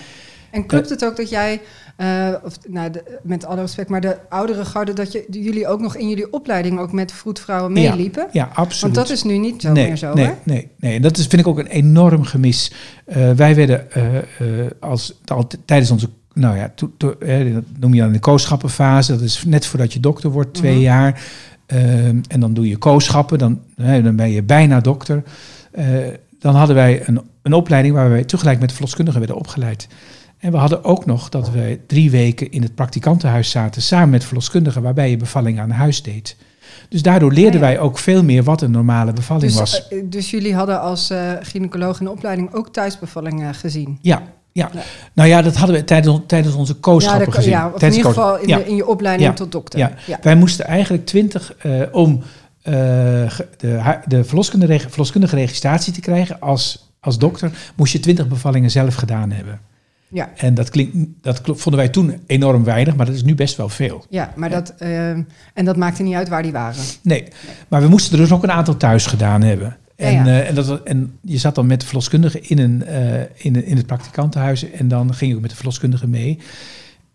En 0.51 0.67
klopt 0.67 0.91
het 0.91 1.05
ook 1.05 1.17
dat 1.17 1.31
jij, 1.31 1.61
uh, 1.97 2.35
of, 2.43 2.59
nou, 2.69 2.91
de, 2.91 3.19
met 3.23 3.45
alle 3.45 3.61
respect, 3.61 3.89
maar 3.89 4.01
de 4.01 4.17
oudere 4.29 4.65
garde, 4.65 4.93
dat 4.93 5.13
je, 5.13 5.27
jullie 5.31 5.69
ook 5.69 5.81
nog 5.81 5.97
in 5.97 6.09
jullie 6.09 6.33
opleiding 6.33 6.79
ook 6.79 6.93
met 6.93 7.13
vroedvrouwen 7.13 7.73
meeliepen? 7.73 8.23
Ja, 8.33 8.45
ja, 8.45 8.51
absoluut. 8.55 8.95
Want 8.95 8.95
dat 8.95 9.17
is 9.17 9.23
nu 9.23 9.39
niet 9.39 9.63
zo 9.63 9.73
nee, 9.73 9.87
meer 9.87 9.97
zo, 9.97 10.15
nee, 10.15 10.25
hè? 10.25 10.33
Nee, 10.43 10.69
nee, 10.77 10.95
en 10.95 11.03
dat 11.03 11.17
is, 11.17 11.27
vind 11.27 11.43
ik 11.43 11.49
ook 11.49 11.59
een 11.59 11.67
enorm 11.67 12.23
gemis. 12.25 12.73
Uh, 13.07 13.31
wij 13.31 13.55
werden 13.55 13.87
uh, 13.97 14.67
als, 14.81 15.21
al, 15.25 15.47
tijdens 15.65 15.91
onze 15.91 16.09
nou 16.37 16.57
ja, 16.57 16.73
to, 16.75 16.91
to, 16.97 17.19
eh, 17.19 17.55
dat 17.55 17.65
noem 17.79 17.95
je 17.95 18.01
dan 18.01 18.13
de 18.13 18.19
kooschappenfase. 18.19 19.13
Dat 19.13 19.21
is 19.21 19.45
net 19.47 19.67
voordat 19.67 19.93
je 19.93 20.01
dokter 20.01 20.31
wordt, 20.31 20.55
twee 20.55 20.71
mm 20.71 20.77
-hmm. 20.77 20.87
jaar. 20.87 21.23
Uh, 21.73 22.07
en 22.07 22.41
dan 22.41 22.55
doe 22.55 22.69
je 22.69 22.77
kooschappen, 22.77 23.39
dan, 23.39 23.61
dan 23.77 24.17
ben 24.17 24.31
je 24.31 24.43
bijna 24.43 24.81
dokter. 24.81 25.23
Uh, 25.79 25.85
dan 26.41 26.55
hadden 26.55 26.77
wij 26.77 27.09
een, 27.09 27.21
een 27.43 27.53
opleiding 27.53 27.95
waar 27.95 28.11
wij 28.11 28.25
tegelijk 28.25 28.61
met 28.61 28.73
verloskundigen 28.73 29.21
werden 29.21 29.39
opgeleid. 29.39 29.89
En 30.39 30.53
we 30.53 30.57
hadden 30.57 30.85
ook 30.85 31.07
nog 31.07 31.29
dat 31.29 31.51
we 31.51 31.81
drie 31.87 32.11
weken 32.11 32.51
in 32.51 32.63
het 32.63 32.75
praktikantenhuis 32.75 33.51
zaten 33.51 33.83
samen 33.83 34.11
met 34.11 34.25
verloskundigen, 34.25 34.83
waarbij 34.83 35.11
je 35.11 35.17
bevalling 35.17 35.61
aan 35.61 35.71
huis 35.71 36.03
deed. 36.03 36.37
Dus 36.89 37.03
daardoor 37.03 37.33
leerden 37.33 37.61
ja, 37.61 37.67
ja. 37.67 37.75
wij 37.75 37.79
ook 37.85 37.99
veel 37.99 38.25
meer 38.25 38.43
wat 38.43 38.63
een 38.63 38.71
normale 38.71 39.13
bevalling 39.13 39.51
dus, 39.51 39.61
was. 39.61 39.89
Dus 40.05 40.31
jullie 40.31 40.55
hadden 40.55 40.81
als 40.81 41.11
uh, 41.11 41.33
gynaecoloog 41.41 41.99
in 41.99 42.05
de 42.05 42.11
opleiding 42.11 42.55
ook 42.55 42.73
thuisbevallingen 42.73 43.55
gezien? 43.55 43.99
Ja, 44.03 44.23
ja. 44.53 44.71
ja. 44.73 44.83
nou 45.13 45.29
ja, 45.29 45.43
dat 45.43 45.57
hadden 45.57 45.77
we 45.77 45.85
tijdens, 45.85 46.21
tijdens 46.27 46.55
onze 46.55 46.75
kooschappen 46.75 47.33
gezien. 47.33 47.51
Ja, 47.51 47.73
in 47.79 47.93
ieder 47.93 48.05
geval 48.05 48.39
in, 48.39 48.47
de, 48.47 48.67
in 48.67 48.77
je 48.77 48.87
opleiding 48.87 49.37
tot 49.37 49.53
dokter. 49.53 49.79
Ja. 49.79 50.19
Wij 50.23 50.37
moesten 50.37 50.67
eigenlijk 50.67 51.07
twintig 51.07 51.55
uh, 51.63 51.83
om 51.93 52.23
de, 52.63 53.29
de 54.07 54.25
verloskundige, 54.25 54.89
verloskundige 54.89 55.37
registratie 55.37 55.93
te 55.93 56.01
krijgen 56.01 56.41
als, 56.41 56.93
als 57.01 57.19
dokter, 57.19 57.51
moest 57.77 57.93
je 57.93 58.01
twintig 58.01 58.29
bevallingen 58.29 58.71
zelf 58.71 58.95
gedaan 58.95 59.31
hebben. 59.31 59.61
Ja. 60.09 60.31
En 60.37 60.55
dat, 60.55 60.71
klinkt, 60.71 60.97
dat 61.21 61.41
vonden 61.45 61.77
wij 61.77 61.89
toen 61.89 62.21
enorm 62.27 62.65
weinig, 62.65 62.97
maar 62.97 63.07
dat 63.07 63.15
is 63.15 63.25
nu 63.25 63.35
best 63.35 63.57
wel 63.57 63.69
veel. 63.69 64.05
Ja, 64.11 64.33
maar 64.37 64.51
dat, 64.51 64.75
uh, 64.79 65.09
en 65.09 65.65
dat 65.65 65.77
maakte 65.77 66.03
niet 66.03 66.15
uit 66.15 66.29
waar 66.29 66.43
die 66.43 66.53
waren. 66.53 66.83
Nee, 67.03 67.21
nee, 67.21 67.33
maar 67.69 67.81
we 67.81 67.89
moesten 67.89 68.13
er 68.13 68.19
dus 68.19 68.33
ook 68.33 68.43
een 68.43 68.51
aantal 68.51 68.77
thuis 68.77 69.07
gedaan 69.07 69.43
hebben. 69.43 69.77
En, 69.97 70.13
ja, 70.13 70.25
ja. 70.25 70.27
Uh, 70.27 70.49
en, 70.49 70.55
dat, 70.55 70.83
en 70.83 71.19
je 71.21 71.39
zat 71.39 71.55
dan 71.55 71.67
met 71.67 71.81
de 71.81 71.87
verloskundige 71.87 72.41
in, 72.41 72.59
een, 72.59 72.83
uh, 72.89 73.21
in, 73.21 73.65
in 73.65 73.77
het 73.77 73.87
praktikantenhuis 73.87 74.71
en 74.71 74.89
dan 74.89 75.15
ging 75.15 75.31
je 75.31 75.37
ook 75.37 75.43
met 75.43 75.51
de 75.51 75.57
verloskundige 75.57 76.07
mee. 76.07 76.39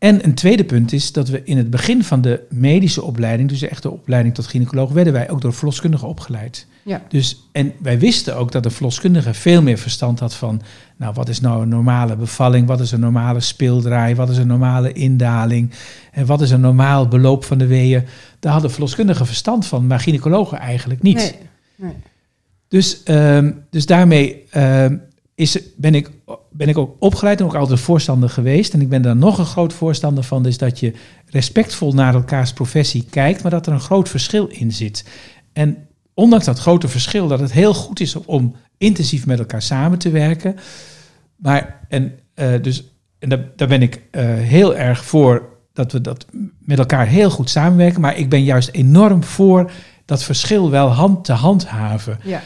En 0.01 0.25
een 0.25 0.33
tweede 0.33 0.63
punt 0.63 0.93
is 0.93 1.11
dat 1.11 1.29
we 1.29 1.41
in 1.43 1.57
het 1.57 1.69
begin 1.69 2.03
van 2.03 2.21
de 2.21 2.41
medische 2.49 3.03
opleiding, 3.03 3.49
dus 3.49 3.59
de 3.59 3.67
echte 3.67 3.91
opleiding 3.91 4.35
tot 4.35 4.47
gynaecoloog, 4.47 4.91
werden 4.91 5.13
wij 5.13 5.29
ook 5.29 5.41
door 5.41 5.53
verloskundigen 5.53 6.07
opgeleid. 6.07 6.67
Ja. 6.83 7.01
Dus, 7.07 7.47
en 7.51 7.73
wij 7.81 7.99
wisten 7.99 8.35
ook 8.35 8.51
dat 8.51 8.63
de 8.63 8.69
verloskundige 8.69 9.33
veel 9.33 9.61
meer 9.61 9.77
verstand 9.77 10.19
had 10.19 10.33
van, 10.33 10.61
nou, 11.01 11.13
wat 11.13 11.29
is 11.29 11.39
nou 11.39 11.61
een 11.61 11.69
normale 11.69 12.15
bevalling, 12.15 12.67
wat 12.67 12.79
is 12.79 12.91
een 12.91 12.99
normale 12.99 13.39
speeldraai, 13.39 14.15
wat 14.15 14.29
is 14.29 14.37
een 14.37 14.47
normale 14.47 14.91
indaling, 14.91 15.71
en 16.11 16.25
wat 16.25 16.41
is 16.41 16.51
een 16.51 16.61
normaal 16.61 17.07
beloop 17.07 17.45
van 17.45 17.57
de 17.57 17.67
weeën. 17.67 18.05
Daar 18.39 18.51
hadden 18.51 18.71
verloskundigen 18.71 19.25
verstand 19.25 19.65
van, 19.65 19.87
maar 19.87 19.99
gynaecologen 19.99 20.59
eigenlijk 20.59 21.01
niet. 21.01 21.15
Nee. 21.15 21.35
nee. 21.75 21.95
Dus, 22.67 23.01
um, 23.05 23.65
dus 23.69 23.85
daarmee 23.85 24.45
um, 24.55 25.01
is, 25.35 25.59
ben, 25.77 25.95
ik, 25.95 26.09
ben 26.49 26.69
ik 26.69 26.77
ook 26.77 26.95
opgeleid 26.99 27.39
en 27.39 27.45
ook 27.45 27.55
altijd 27.55 27.79
voorstander 27.79 28.29
geweest. 28.29 28.73
En 28.73 28.81
ik 28.81 28.89
ben 28.89 29.01
daar 29.01 29.15
nog 29.15 29.37
een 29.37 29.45
groot 29.45 29.73
voorstander 29.73 30.23
van, 30.23 30.45
is 30.45 30.57
dat 30.57 30.79
je 30.79 30.93
respectvol 31.25 31.93
naar 31.93 32.13
elkaars 32.13 32.53
professie 32.53 33.05
kijkt, 33.09 33.41
maar 33.41 33.51
dat 33.51 33.67
er 33.67 33.73
een 33.73 33.79
groot 33.79 34.09
verschil 34.09 34.47
in 34.47 34.71
zit. 34.71 35.05
En 35.53 35.87
ondanks 36.13 36.45
dat 36.45 36.59
grote 36.59 36.87
verschil, 36.87 37.27
dat 37.27 37.39
het 37.39 37.51
heel 37.51 37.73
goed 37.73 37.99
is 37.99 38.15
om 38.15 38.55
intensief 38.81 39.25
met 39.25 39.39
elkaar 39.39 39.61
samen 39.61 39.97
te 39.97 40.09
werken. 40.09 40.55
Maar, 41.35 41.79
en 41.87 42.19
uh, 42.35 42.53
dus, 42.61 42.83
en 43.19 43.29
daar, 43.29 43.45
daar 43.55 43.67
ben 43.67 43.81
ik 43.81 44.01
uh, 44.11 44.21
heel 44.25 44.75
erg 44.75 45.05
voor 45.05 45.49
dat 45.73 45.91
we 45.91 46.01
dat 46.01 46.25
met 46.59 46.79
elkaar 46.79 47.07
heel 47.07 47.29
goed 47.29 47.49
samenwerken. 47.49 48.01
Maar 48.01 48.17
ik 48.17 48.29
ben 48.29 48.43
juist 48.43 48.69
enorm 48.71 49.23
voor 49.23 49.71
dat 50.05 50.23
verschil 50.23 50.69
wel 50.69 50.87
hand 50.87 51.25
te 51.25 51.33
handhaven. 51.33 52.19
Ja. 52.23 52.41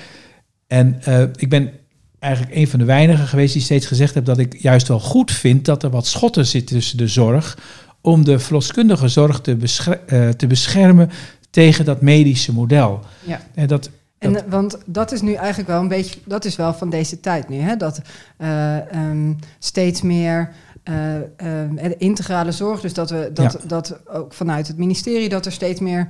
En 0.67 1.01
uh, 1.07 1.21
ik 1.21 1.49
ben 1.49 1.71
eigenlijk 2.19 2.55
een 2.55 2.67
van 2.67 2.79
de 2.79 2.85
weinigen 2.85 3.27
geweest 3.27 3.53
die 3.53 3.61
steeds 3.61 3.85
gezegd 3.85 4.13
heb 4.13 4.25
dat 4.25 4.37
ik 4.37 4.61
juist 4.61 4.87
wel 4.87 4.99
goed 4.99 5.31
vind 5.31 5.65
dat 5.65 5.83
er 5.83 5.89
wat 5.89 6.07
schotten 6.07 6.45
zit 6.45 6.67
tussen 6.67 6.97
de 6.97 7.07
zorg 7.07 7.57
om 8.01 8.25
de 8.25 8.39
verloskundige 8.39 9.07
zorg 9.07 9.41
te, 9.41 9.55
bescher 9.55 9.99
uh, 10.07 10.29
te 10.29 10.47
beschermen 10.47 11.09
tegen 11.49 11.85
dat 11.85 12.01
medische 12.01 12.53
model. 12.53 12.99
Ja. 13.23 13.41
En 13.53 13.67
dat, 13.67 13.89
en, 14.25 14.33
dat, 14.33 14.43
want 14.47 14.77
dat 14.85 15.11
is 15.11 15.21
nu 15.21 15.33
eigenlijk 15.33 15.69
wel 15.69 15.81
een 15.81 15.87
beetje, 15.87 16.19
dat 16.25 16.45
is 16.45 16.55
wel 16.55 16.73
van 16.73 16.89
deze 16.89 17.19
tijd 17.19 17.49
nu, 17.49 17.59
hè? 17.59 17.75
dat 17.75 18.01
uh, 18.37 18.77
um, 19.09 19.35
steeds 19.59 20.01
meer 20.01 20.51
uh, 20.83 21.15
uh, 21.15 21.91
integrale 21.97 22.51
zorg, 22.51 22.81
dus 22.81 22.93
dat 22.93 23.09
we 23.09 23.29
dat, 23.33 23.57
ja. 23.61 23.67
dat 23.67 23.99
ook 24.07 24.33
vanuit 24.33 24.67
het 24.67 24.77
ministerie 24.77 25.29
dat 25.29 25.45
er 25.45 25.51
steeds 25.51 25.79
meer 25.79 26.07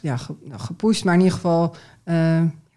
ja, 0.00 0.16
gepusht, 0.56 1.04
maar 1.04 1.14
in 1.14 1.20
ieder 1.20 1.34
geval 1.34 1.74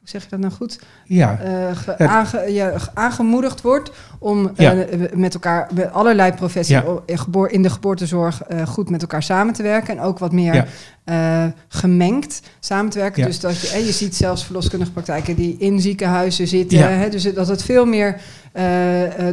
zeg 0.09 0.24
je 0.24 0.29
dat 0.29 0.39
nou 0.39 0.53
goed? 0.53 0.79
Ja. 1.06 1.39
Uh, 1.45 1.75
ge, 1.75 1.97
aange, 1.97 2.53
ja, 2.53 2.74
aangemoedigd 2.94 3.62
wordt 3.62 3.91
om 4.19 4.51
ja. 4.56 4.75
uh, 4.75 5.12
met 5.13 5.33
elkaar, 5.33 5.69
met 5.74 5.91
allerlei 5.91 6.33
professies 6.33 6.81
ja. 7.06 7.47
in 7.47 7.62
de 7.62 7.69
geboortezorg 7.69 8.41
uh, 8.50 8.68
goed 8.68 8.89
met 8.89 9.01
elkaar 9.01 9.24
samen 9.24 9.53
te 9.53 9.63
werken. 9.63 9.97
En 9.97 10.03
ook 10.03 10.19
wat 10.19 10.31
meer 10.31 10.68
gemengd 11.68 12.42
samen 12.59 12.92
te 12.92 13.00
werken. 13.00 13.25
Dus 13.25 13.39
dat 13.39 13.59
je, 13.59 13.86
je 13.86 13.92
ziet 13.92 14.15
zelfs 14.15 14.44
verloskundige 14.44 14.92
praktijken 14.92 15.36
die 15.36 15.56
in 15.59 15.81
ziekenhuizen 15.81 16.48
zitten. 16.48 17.00
Hè, 17.00 17.09
dus 17.09 17.33
dat 17.33 17.48
het 17.48 17.63
veel 17.63 17.86
meer 17.86 18.21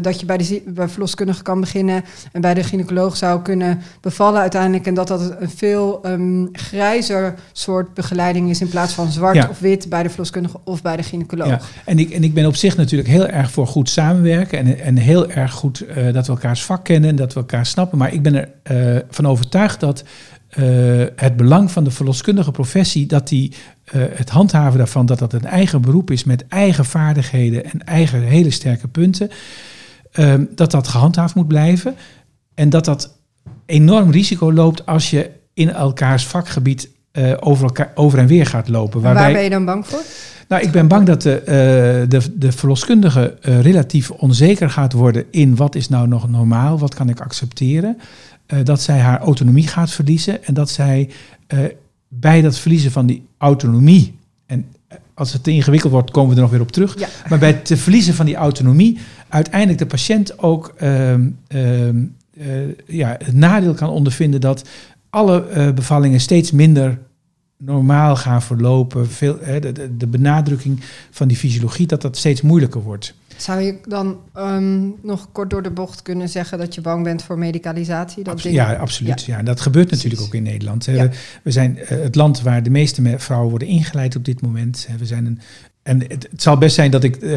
dat 0.03 0.21
je 0.21 0.26
bij 0.26 0.37
de 0.37 0.62
bij 0.67 0.88
verloskundige 0.88 1.43
kan 1.43 1.61
beginnen 1.61 2.05
en 2.32 2.41
bij 2.41 2.55
de 2.55 2.62
gynaecoloog 2.65 3.17
zou 3.17 3.43
kunnen 3.43 3.81
bevallen 4.00 4.41
uiteindelijk. 4.41 4.87
En 4.87 4.94
dat 4.94 5.09
dat 5.09 5.35
een 5.41 5.50
veel 5.50 6.00
um, 6.06 6.49
grijzer 6.53 7.35
soort 7.53 7.94
begeleiding 7.94 8.50
is 8.50 8.61
in 8.61 8.69
plaats 8.69 8.93
van 8.93 9.13
zwart 9.13 9.49
of 9.49 9.58
wit 9.58 9.89
bij 9.89 10.03
de 10.03 10.08
verloskundige 10.08 10.58
of 10.65 10.82
bij 10.82 10.96
de 10.96 11.03
gynaecoloog. 11.03 11.49
Ja. 11.49 11.60
En, 11.84 11.99
ik, 11.99 12.10
en 12.10 12.25
ik 12.25 12.34
ben 12.34 12.46
op 12.46 12.56
zich 12.56 12.77
natuurlijk 12.77 13.08
heel 13.08 13.27
erg 13.27 13.51
voor 13.51 13.67
goed 13.67 13.91
samenwerken 13.91 14.58
en, 14.58 14.81
en 14.81 14.96
heel 14.96 15.31
erg 15.31 15.53
goed 15.53 15.84
uh, 15.89 16.13
dat 16.13 16.27
we 16.27 16.32
elkaars 16.32 16.65
vak 16.65 16.84
kennen 16.84 17.10
en 17.10 17.17
dat 17.17 17.32
we 17.32 17.41
elkaar 17.41 17.67
snappen. 17.67 17.99
Maar 17.99 18.13
ik 18.13 18.22
ben 18.22 18.34
ervan 18.63 18.94
uh, 18.94 18.99
van 19.10 19.27
overtuigd 19.27 19.81
dat 19.81 20.05
uh, 20.58 21.05
het 21.17 21.37
belang 21.37 21.70
van 21.70 21.84
de 21.84 21.91
verloskundige 21.91 22.51
professie, 22.51 23.06
dat 23.06 23.29
die, 23.29 23.53
het 23.93 24.31
handhaven 24.31 24.79
daarvan, 24.79 25.06
dat 25.06 25.19
dat 25.19 25.32
een 25.32 25.44
eigen 25.44 25.81
beroep 25.81 26.11
is 26.11 26.25
met 26.25 26.49
eigen 26.49 26.84
vaardigheden 26.84 27.65
en 27.65 27.84
eigen 27.84 28.23
hele 28.23 28.51
sterke 28.51 28.89
punten, 28.89 29.31
dat 30.51 30.70
dat 30.70 30.89
gehandhaafd 30.89 31.34
moet 31.34 31.49
blijven. 31.49 31.94
En 32.55 32.70
dat 32.70 32.84
dat 32.84 33.17
enorm 33.67 34.11
risico 34.11 34.53
loopt 34.53 34.87
als 34.87 35.11
je 35.11 35.31
in 35.55 35.70
elkaars 35.70 36.27
vakgebied 36.27 36.89
over, 37.41 37.65
elkaar, 37.65 37.93
over 37.94 38.19
en 38.19 38.27
weer 38.27 38.46
gaat 38.46 38.69
lopen. 38.69 39.01
Waarbij, 39.01 39.23
waar 39.23 39.32
ben 39.32 39.43
je 39.43 39.51
dan 39.51 39.65
bang 39.65 39.87
voor? 39.87 40.03
Nou, 40.49 40.63
ik 40.63 40.70
ben 40.70 40.89
bang 40.89 41.06
dat 41.06 41.23
de, 41.23 41.41
uh, 41.41 42.08
de, 42.08 42.39
de 42.39 42.53
verloskundige 42.53 43.39
uh, 43.43 43.61
relatief 43.61 44.11
onzeker 44.11 44.70
gaat 44.70 44.93
worden 44.93 45.25
in 45.31 45.56
wat 45.56 45.75
is 45.75 45.89
nou 45.89 46.08
nog 46.08 46.31
normaal, 46.31 46.79
wat 46.79 46.94
kan 46.94 47.08
ik 47.08 47.20
accepteren. 47.20 47.99
Uh, 48.46 48.58
dat 48.65 48.81
zij 48.81 48.98
haar 48.98 49.20
autonomie 49.20 49.67
gaat 49.67 49.91
verliezen 49.91 50.44
en 50.44 50.55
dat 50.55 50.70
zij 50.70 51.10
bij 52.08 52.41
dat 52.41 52.58
verliezen 52.58 52.93
van 52.93 53.06
die 53.06 53.27
autonomie, 53.39 54.19
en 54.46 54.67
als 55.15 55.32
het 55.32 55.43
te 55.43 55.51
ingewikkeld 55.51 55.93
wordt, 55.93 56.10
komen 56.10 56.31
we 56.31 56.36
er 56.36 56.43
nog 56.43 56.51
weer 56.51 56.60
op 56.60 56.72
terug, 56.72 56.98
ja. 56.98 57.08
maar 57.29 57.39
bij 57.39 57.48
het 57.48 57.81
verliezen 57.81 58.15
van 58.15 58.27
die 58.27 58.34
autonomie 58.34 58.98
uiteindelijk 59.29 59.79
de 59.79 59.86
patiënt 59.86 60.39
ook 60.39 60.74
ehm, 60.77 61.29
ja, 62.86 63.17
het 63.19 63.34
nadeel 63.34 63.74
kan 63.74 63.89
ondervinden 63.89 64.41
dat 64.41 64.69
alle 65.10 65.72
bevallingen 65.74 66.20
steeds 66.20 66.51
minder 66.51 66.98
normaal 67.65 68.17
gaan 68.17 68.43
verlopen. 68.43 69.08
Veel, 69.10 69.39
de, 69.96 70.06
benadrukking 70.06 70.81
van 71.10 71.29
die 71.29 71.36
fysiologie, 71.36 71.86
dat 71.86 72.03
dat 72.03 72.17
steeds 72.17 72.41
moeilijker 72.41 72.82
wordt. 72.82 73.15
Zou 73.36 73.60
je 73.60 73.79
dan 73.84 74.20
um, 74.36 74.94
nog 75.03 75.32
kort 75.32 75.50
door 75.50 75.62
de 75.62 75.70
bocht 75.70 76.03
kunnen 76.03 76.29
zeggen 76.29 76.58
dat 76.58 76.74
je 76.74 76.81
bang 76.81 77.05
bent 77.05 77.22
voor 77.22 77.38
medicalisatie? 77.38 78.24
Dat 78.24 78.43
ja, 78.43 78.74
absoluut. 78.74 79.24
Ja. 79.24 79.36
ja. 79.36 79.43
dat 79.43 79.60
gebeurt 79.60 79.91
natuurlijk 79.91 80.22
ook 80.22 80.34
in 80.34 80.43
Nederland. 80.43 80.84
Ja. 80.84 81.08
We 81.43 81.50
zijn 81.50 81.79
uh, 81.79 81.88
het 81.88 82.14
land 82.14 82.43
waar 82.43 82.62
de 82.62 82.70
meeste 82.70 83.14
vrouwen 83.19 83.50
worden 83.50 83.69
ingeleid 83.69 84.17
op 84.17 84.24
dit 84.24 84.41
moment. 84.41 84.88
We 84.98 85.06
zijn 85.06 85.26
een, 85.26 85.41
en 85.84 86.00
het, 86.00 86.26
het, 86.31 86.43
zal 86.43 86.58
best 86.58 86.74
zijn 86.74 86.91
dat 86.91 87.05
ik 87.05 87.17
uh, 87.17 87.31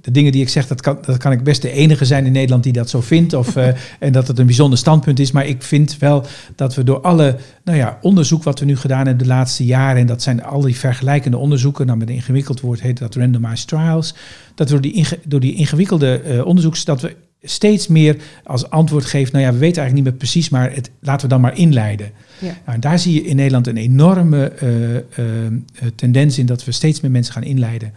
de 0.00 0.10
dingen 0.10 0.32
die 0.32 0.42
ik 0.42 0.48
zeg, 0.48 0.66
dat 0.66 0.80
kan, 0.80 0.98
dat 1.02 1.16
kan 1.16 1.32
ik 1.32 1.42
best 1.42 1.62
de 1.62 1.70
enige 1.70 2.04
zijn 2.04 2.26
in 2.26 2.32
Nederland 2.32 2.62
die 2.62 2.72
dat 2.72 2.90
zo 2.90 3.00
vindt. 3.00 3.34
Of, 3.34 3.56
uh, 3.56 3.68
en 3.98 4.12
dat 4.12 4.28
het 4.28 4.38
een 4.38 4.46
bijzonder 4.46 4.78
standpunt 4.78 5.18
is. 5.18 5.32
Maar 5.32 5.46
ik 5.46 5.62
vind 5.62 5.98
wel 5.98 6.26
dat 6.54 6.74
we 6.74 6.84
door 6.84 7.00
alle 7.00 7.36
nou 7.64 7.78
ja, 7.78 7.98
onderzoek 8.02 8.42
wat 8.42 8.58
we 8.60 8.64
nu 8.64 8.76
gedaan 8.76 9.06
hebben 9.06 9.26
de 9.26 9.32
laatste 9.32 9.64
jaren. 9.64 10.00
En 10.00 10.06
dat 10.06 10.22
zijn 10.22 10.44
al 10.44 10.60
die 10.60 10.76
vergelijkende 10.76 11.36
onderzoeken. 11.36 11.86
Nou, 11.86 11.98
met 11.98 12.08
een 12.08 12.14
ingewikkeld 12.14 12.60
woord 12.60 12.80
heet 12.80 12.98
dat 12.98 13.14
randomized 13.14 13.68
trials. 13.68 14.14
Dat 14.54 14.70
we 14.70 14.80
door 14.80 14.92
die, 14.92 15.06
door 15.24 15.40
die 15.40 15.54
ingewikkelde 15.54 16.42
onderzoeks, 16.44 16.84
dat 16.84 17.00
we 17.00 17.16
steeds 17.42 17.86
meer 17.86 18.16
als 18.44 18.70
antwoord 18.70 19.04
geeft, 19.04 19.32
nou 19.32 19.44
ja, 19.44 19.52
we 19.52 19.58
weten 19.58 19.82
eigenlijk 19.82 19.94
niet 19.94 20.04
meer 20.04 20.28
precies, 20.28 20.48
maar 20.48 20.74
het, 20.74 20.90
laten 21.00 21.22
we 21.22 21.32
dan 21.32 21.40
maar 21.40 21.56
inleiden. 21.56 22.10
Ja. 22.38 22.46
Nou, 22.46 22.58
en 22.64 22.80
daar 22.80 22.98
zie 22.98 23.14
je 23.14 23.24
in 23.24 23.36
Nederland 23.36 23.66
een 23.66 23.76
enorme 23.76 24.52
uh, 24.62 24.94
uh, 24.94 25.50
tendens 25.94 26.38
in 26.38 26.46
dat 26.46 26.64
we 26.64 26.72
steeds 26.72 27.00
meer 27.00 27.10
mensen 27.10 27.32
gaan 27.32 27.42
inleiden. 27.42 27.92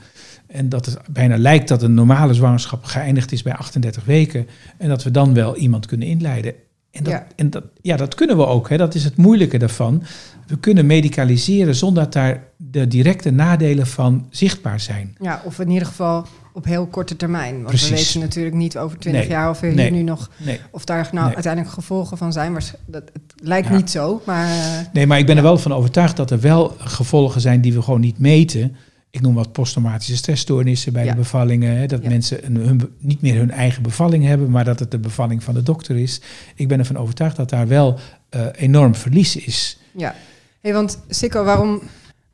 En 0.47 0.69
dat 0.69 0.85
het 0.85 0.99
bijna 1.09 1.37
lijkt 1.37 1.67
dat 1.67 1.83
een 1.83 1.93
normale 1.93 2.33
zwangerschap 2.33 2.83
geëindigd 2.83 3.31
is 3.31 3.41
bij 3.41 3.53
38 3.53 4.05
weken. 4.05 4.47
En 4.77 4.89
dat 4.89 5.03
we 5.03 5.11
dan 5.11 5.33
wel 5.33 5.55
iemand 5.55 5.85
kunnen 5.85 6.07
inleiden. 6.07 6.53
En 6.91 7.03
dat, 7.03 7.13
ja. 7.13 7.27
en 7.35 7.49
dat, 7.49 7.63
ja, 7.81 7.97
dat 7.97 8.15
kunnen 8.15 8.37
we 8.37 8.45
ook. 8.45 8.69
Hè. 8.69 8.77
Dat 8.77 8.95
is 8.95 9.03
het 9.03 9.17
moeilijke 9.17 9.57
daarvan. 9.57 10.03
We 10.47 10.57
kunnen 10.57 10.85
medicaliseren 10.85 11.75
zonder 11.75 12.03
dat 12.03 12.13
daar 12.13 12.43
de 12.57 12.87
directe 12.87 13.31
nadelen 13.31 13.87
van 13.87 14.27
zichtbaar 14.29 14.79
zijn. 14.79 15.15
Ja, 15.19 15.41
of 15.45 15.59
in 15.59 15.69
ieder 15.69 15.87
geval 15.87 16.25
op 16.53 16.65
heel 16.65 16.85
korte 16.85 17.15
termijn. 17.15 17.55
Want 17.55 17.67
Precies. 17.67 17.89
we 17.89 17.95
weten 17.95 18.19
natuurlijk 18.19 18.55
niet 18.55 18.77
over 18.77 18.97
20 18.97 19.27
jaar 19.27 19.49
of 19.49 19.61
er 19.61 19.71
hier 19.71 19.91
nu 19.91 20.01
nog. 20.01 20.29
Of 20.71 20.85
daar 20.85 21.09
nou 21.11 21.33
uiteindelijk 21.33 21.73
gevolgen 21.73 22.17
van 22.17 22.33
zijn. 22.33 22.51
Maar 22.51 22.71
dat, 22.85 23.03
het 23.13 23.21
lijkt 23.35 23.69
niet 23.69 23.89
zo. 23.89 24.21
Maar, 24.25 24.49
nee, 24.93 25.07
maar 25.07 25.19
ik 25.19 25.25
ben 25.25 25.37
er 25.37 25.43
wel 25.43 25.57
van 25.57 25.73
overtuigd 25.73 26.17
dat 26.17 26.31
er 26.31 26.39
wel 26.39 26.75
gevolgen 26.77 27.41
zijn 27.41 27.61
die 27.61 27.73
we 27.73 27.81
gewoon 27.81 28.01
niet 28.01 28.19
meten 28.19 28.75
ik 29.11 29.21
noem 29.21 29.35
wat 29.35 29.51
posttraumatische 29.51 30.15
stressstoornissen 30.15 30.93
bij 30.93 31.07
de 31.07 31.15
bevallingen. 31.15 31.77
Hè, 31.77 31.85
dat 31.85 32.03
mensen 32.03 32.55
hun, 32.55 32.91
niet 32.97 33.21
meer 33.21 33.35
hun 33.35 33.51
eigen 33.51 33.83
bevalling 33.83 34.25
hebben, 34.25 34.49
maar 34.49 34.65
dat 34.65 34.79
het 34.79 34.91
de 34.91 34.99
bevalling 34.99 35.43
van 35.43 35.53
de 35.53 35.63
dokter 35.63 35.97
is. 35.97 36.21
Ik 36.55 36.67
ben 36.67 36.79
ervan 36.79 36.97
overtuigd 36.97 37.35
dat 37.35 37.49
daar 37.49 37.67
wel 37.67 37.99
uh, 38.35 38.45
enorm 38.51 38.95
verlies 38.95 39.35
is. 39.35 39.77
Ja, 39.91 40.15
hey, 40.61 40.73
want 40.73 40.99
Sikko, 41.09 41.43
waarom, 41.43 41.81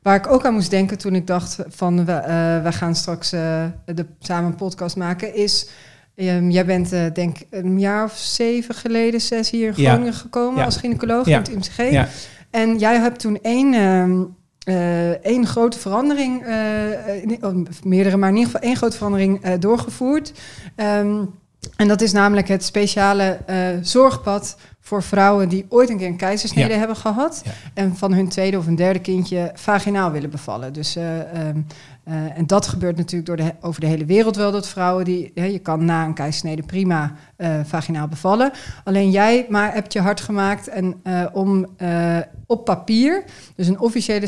waar 0.08 0.16
ik 0.16 0.32
ook 0.32 0.44
aan 0.44 0.54
moest 0.54 0.70
denken 0.70 0.98
toen 0.98 1.14
ik 1.14 1.26
dacht 1.26 1.58
van 1.68 2.04
we, 2.04 2.12
uh, 2.12 2.62
we 2.62 2.72
gaan 2.72 2.94
straks 2.94 3.32
uh, 3.32 3.64
de, 3.84 4.06
samen 4.18 4.50
een 4.50 4.56
podcast 4.56 4.96
maken, 4.96 5.34
is... 5.34 5.68
Um, 6.14 6.50
jij 6.50 6.64
bent 6.64 6.92
uh, 6.92 7.00
denk 7.12 7.36
een 7.50 7.80
jaar 7.80 8.04
of 8.04 8.16
zeven 8.16 8.74
geleden, 8.74 9.20
zes 9.20 9.50
hier 9.50 9.66
in 9.66 9.74
Groningen 9.74 10.12
ja. 10.12 10.18
gekomen 10.18 10.64
als 10.64 10.76
gynaecoloog 10.76 11.26
in 11.26 11.32
het 11.32 11.48
IMCG. 11.48 12.08
En 12.50 12.78
jij 12.78 12.96
hebt 12.96 13.18
toen 13.18 13.38
één 13.42 13.74
uh, 14.68 15.24
één 15.24 15.46
grote 15.46 15.78
verandering, 15.78 16.42
meerdere, 17.84 18.16
maar 18.16 18.28
in 18.28 18.36
ieder 18.36 18.50
geval 18.50 18.60
één 18.60 18.76
grote 18.76 18.96
verandering 18.96 19.54
doorgevoerd. 19.54 20.32
Um, 20.76 21.34
en 21.76 21.88
dat 21.88 22.00
is 22.00 22.12
namelijk 22.12 22.48
het 22.48 22.64
speciale 22.64 23.38
zorgpad 23.82 24.56
voor 24.88 25.02
vrouwen 25.02 25.48
die 25.48 25.66
ooit 25.68 25.90
een 25.90 25.96
keer 25.98 26.06
een 26.06 26.16
keizersnede 26.16 26.74
hebben 26.74 26.96
gehad. 26.96 27.42
En 27.74 27.96
van 27.96 28.12
hun 28.12 28.28
tweede 28.28 28.58
of 28.58 28.66
een 28.66 28.76
derde 28.76 28.98
kindje 28.98 29.50
vaginaal 29.54 30.10
willen 30.10 30.30
bevallen. 30.30 30.72
Dus, 30.72 30.96
um, 30.96 31.66
en 32.34 32.46
dat 32.46 32.66
gebeurt 32.66 32.96
natuurlijk 32.96 33.26
door 33.26 33.36
de, 33.36 33.54
over 33.60 33.80
de 33.80 33.86
hele 33.86 34.04
wereld 34.04 34.36
wel. 34.36 34.52
Dat 34.52 34.68
vrouwen 34.68 35.04
die, 35.04 35.30
je 35.34 35.58
kan 35.58 35.84
na 35.84 36.04
een 36.04 36.14
keizersnede 36.14 36.62
prima 36.62 37.12
vaginaal 37.64 38.08
bevallen. 38.08 38.50
Alleen 38.84 39.10
jij 39.10 39.46
maar 39.48 39.72
hebt 39.72 39.92
je 39.92 40.00
hard 40.00 40.20
gemaakt 40.20 40.68
en, 40.68 41.02
om 41.32 41.66
op 42.46 42.64
papier, 42.64 43.24
dus 43.54 43.68
een 43.68 43.80
officiële 43.80 44.26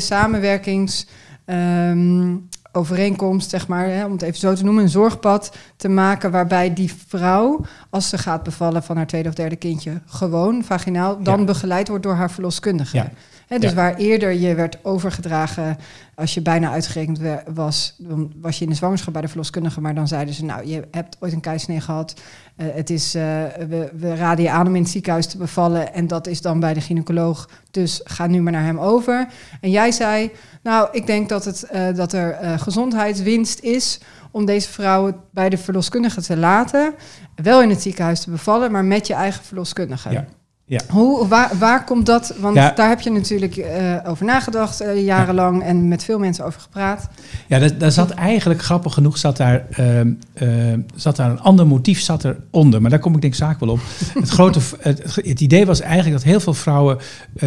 samenwerkingsovereenkomst, 2.71 3.49
zeg 3.49 3.67
maar, 3.67 3.85
hè, 3.85 4.05
om 4.05 4.11
het 4.11 4.21
even 4.21 4.39
zo 4.39 4.53
te 4.53 4.63
noemen, 4.63 4.83
een 4.83 4.89
zorgpad 4.89 5.55
te 5.75 5.89
maken 5.89 6.31
waarbij 6.31 6.73
die 6.73 6.93
vrouw, 7.07 7.59
als 7.89 8.09
ze 8.09 8.17
gaat 8.17 8.43
bevallen 8.43 8.83
van 8.83 8.97
haar 8.97 9.07
tweede 9.07 9.29
of 9.29 9.35
derde 9.35 9.55
kindje, 9.55 10.01
gewoon 10.05 10.63
vaginaal, 10.63 11.23
dan 11.23 11.45
begeleid 11.45 11.87
wordt 11.87 12.03
door 12.03 12.15
haar 12.15 12.31
verloskundige. 12.31 12.97
Ja 12.97 13.11
dus 13.59 13.73
waar 13.73 13.95
eerder 13.95 14.31
je 14.31 14.55
werd 14.55 14.77
overgedragen 14.81 15.77
als 16.15 16.33
je 16.33 16.41
bijna 16.41 16.71
uitgerekend 16.71 17.19
was, 17.53 17.95
dan 17.97 18.31
was 18.35 18.57
je 18.57 18.63
in 18.63 18.69
de 18.69 18.75
zwangerschap 18.75 19.13
bij 19.13 19.21
de 19.21 19.27
verloskundige, 19.27 19.81
maar 19.81 19.95
dan 19.95 20.07
zeiden 20.07 20.33
ze, 20.33 20.45
nou, 20.45 20.67
je 20.67 20.87
hebt 20.91 21.17
ooit 21.19 21.33
een 21.33 21.39
keisnee 21.39 21.81
gehad, 21.81 22.13
uh, 22.57 22.67
het 22.73 22.89
is, 22.89 23.15
uh, 23.15 23.21
we, 23.67 23.91
we 23.93 24.15
raden 24.15 24.43
je 24.43 24.51
aan 24.51 24.67
om 24.67 24.75
in 24.75 24.81
het 24.81 24.91
ziekenhuis 24.91 25.27
te 25.27 25.37
bevallen 25.37 25.93
en 25.93 26.07
dat 26.07 26.27
is 26.27 26.41
dan 26.41 26.59
bij 26.59 26.73
de 26.73 26.81
gynaecoloog, 26.81 27.49
dus 27.71 28.01
ga 28.03 28.27
nu 28.27 28.41
maar 28.41 28.51
naar 28.51 28.65
hem 28.65 28.79
over. 28.79 29.27
En 29.61 29.69
jij 29.69 29.91
zei, 29.91 30.31
nou, 30.63 30.87
ik 30.91 31.05
denk 31.05 31.29
dat, 31.29 31.45
het, 31.45 31.67
uh, 31.73 31.95
dat 31.95 32.13
er 32.13 32.59
gezondheidswinst 32.59 33.59
is 33.59 33.99
om 34.31 34.45
deze 34.45 34.69
vrouwen 34.69 35.15
bij 35.31 35.49
de 35.49 35.57
verloskundige 35.57 36.21
te 36.21 36.37
laten, 36.37 36.93
wel 37.35 37.61
in 37.61 37.69
het 37.69 37.81
ziekenhuis 37.81 38.19
te 38.19 38.29
bevallen, 38.29 38.71
maar 38.71 38.85
met 38.85 39.07
je 39.07 39.13
eigen 39.13 39.43
verloskundige. 39.43 40.09
Ja. 40.09 40.25
Ja. 40.71 40.81
Hoe, 40.89 41.27
waar, 41.27 41.51
waar 41.59 41.83
komt 41.83 42.05
dat? 42.05 42.33
Want 42.39 42.55
daar 42.55 42.89
heb 42.89 43.01
je 43.01 43.11
natuurlijk 43.11 43.57
uh, 43.57 43.97
over 44.05 44.25
nagedacht 44.25 44.81
uh, 44.81 45.05
jarenlang 45.05 45.63
en 45.63 45.87
met 45.87 46.03
veel 46.03 46.19
mensen 46.19 46.45
over 46.45 46.61
gepraat. 46.61 47.09
Ja, 47.47 47.59
daar, 47.59 47.77
daar 47.77 47.91
zat 47.91 48.09
eigenlijk 48.09 48.61
grappig 48.61 48.93
genoeg 48.93 49.17
zat 49.17 49.37
daar, 49.37 49.65
uh, 49.79 50.73
zat 50.95 51.15
daar 51.15 51.31
een 51.31 51.39
ander 51.39 51.67
motief 51.67 52.01
zat 52.01 52.23
eronder. 52.23 52.81
Maar 52.81 52.89
daar 52.89 52.99
kom 52.99 53.15
ik 53.15 53.21
denk 53.21 53.33
ik 53.33 53.39
zaak 53.39 53.59
wel 53.59 53.69
op. 53.69 53.79
het, 54.19 54.29
grote, 54.29 54.59
het, 54.79 55.15
het, 55.15 55.41
idee 55.41 55.65
was 55.65 55.81
eigenlijk 55.81 56.13
dat 56.13 56.23
heel 56.23 56.39
veel 56.39 56.53
vrouwen 56.53 56.97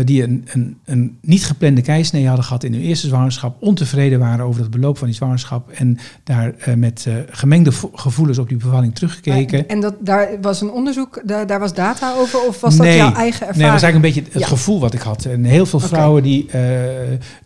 die 0.04 0.22
een, 0.22 0.48
een, 0.52 0.78
een 0.84 1.18
niet 1.20 1.46
geplande 1.46 1.82
keisnee 1.82 2.26
hadden 2.26 2.44
gehad 2.44 2.64
in 2.64 2.72
hun 2.72 2.82
eerste 2.82 3.06
zwangerschap, 3.06 3.56
ontevreden 3.62 4.18
waren 4.18 4.44
over 4.44 4.60
het 4.60 4.70
beloop 4.70 4.98
van 4.98 5.06
die 5.06 5.16
zwangerschap 5.16 5.70
en 5.70 5.98
daar 6.24 6.54
met 6.76 7.06
gemengde 7.30 7.70
gevoelens 7.92 8.38
op 8.38 8.48
die 8.48 8.56
bevalling 8.56 8.94
teruggekeken. 8.94 9.68
en 9.68 9.80
dat, 9.80 9.94
daar 10.00 10.28
was 10.40 10.60
een 10.60 10.70
onderzoek, 10.70 11.22
daar, 11.24 11.46
daar 11.46 11.60
was 11.60 11.74
data 11.74 12.14
over 12.14 12.46
of 12.46 12.60
was 12.60 12.76
dat 12.76 12.86
jouw 12.86 13.12
eigen 13.16 13.46
ervaring? 13.46 13.56
Nee, 13.56 13.64
dat 13.64 13.80
was 13.80 13.82
eigenlijk 13.82 14.16
een 14.16 14.22
beetje 14.22 14.38
het 14.38 14.48
gevoel 14.48 14.80
wat 14.80 14.94
ik 14.94 15.00
had. 15.00 15.24
En 15.24 15.44
heel 15.44 15.66
veel 15.66 15.80
vrouwen 15.80 16.22
die, 16.22 16.46
uh, 16.54 16.60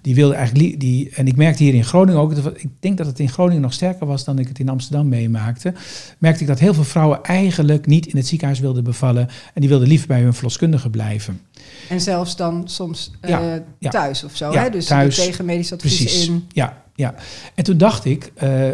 die 0.00 0.14
wilden 0.14 0.36
eigenlijk... 0.36 0.80
Die, 0.80 1.10
en 1.14 1.26
ik 1.26 1.36
merkte 1.36 1.62
hier 1.62 1.74
in 1.74 1.84
Groningen 1.84 2.20
ook... 2.20 2.32
Ik 2.32 2.70
denk 2.80 2.96
dat 2.96 3.06
het 3.06 3.18
in 3.18 3.28
Groningen 3.28 3.62
nog 3.62 3.72
sterker 3.72 4.06
was 4.06 4.24
dan 4.24 4.38
ik 4.38 4.48
het 4.48 4.58
in 4.58 4.68
Amsterdam 4.68 5.08
meemaakte. 5.08 5.72
Merkte 6.18 6.40
ik 6.40 6.48
dat 6.48 6.58
heel 6.58 6.74
veel 6.74 6.84
vrouwen 6.84 7.22
eigenlijk 7.22 7.86
niet 7.86 8.06
in 8.06 8.16
het 8.16 8.26
ziekenhuis 8.26 8.60
wilden 8.60 8.84
bevallen. 8.84 9.28
En 9.54 9.60
die 9.60 9.68
wilden 9.68 9.88
liever 9.88 10.06
bij 10.08 10.20
hun 10.20 10.34
verloskundige 10.34 10.90
blijven. 10.90 11.40
En 11.88 12.00
zelfs 12.00 12.36
dan 12.36 12.62
soms 12.64 13.10
uh, 13.28 13.38
thuis 13.80 14.24
of 14.24 14.36
zo, 14.36 14.52
hè? 14.52 14.70
Dus 14.70 14.86
thuis, 14.86 15.14
tegen 15.16 15.44
medisch 15.44 15.72
advies 15.72 15.96
precies. 15.96 16.28
in. 16.28 16.46
Ja, 16.52 16.82
ja. 16.94 17.14
En 17.54 17.64
toen 17.64 17.78
dacht 17.78 18.04
ik, 18.04 18.32
uh, 18.42 18.68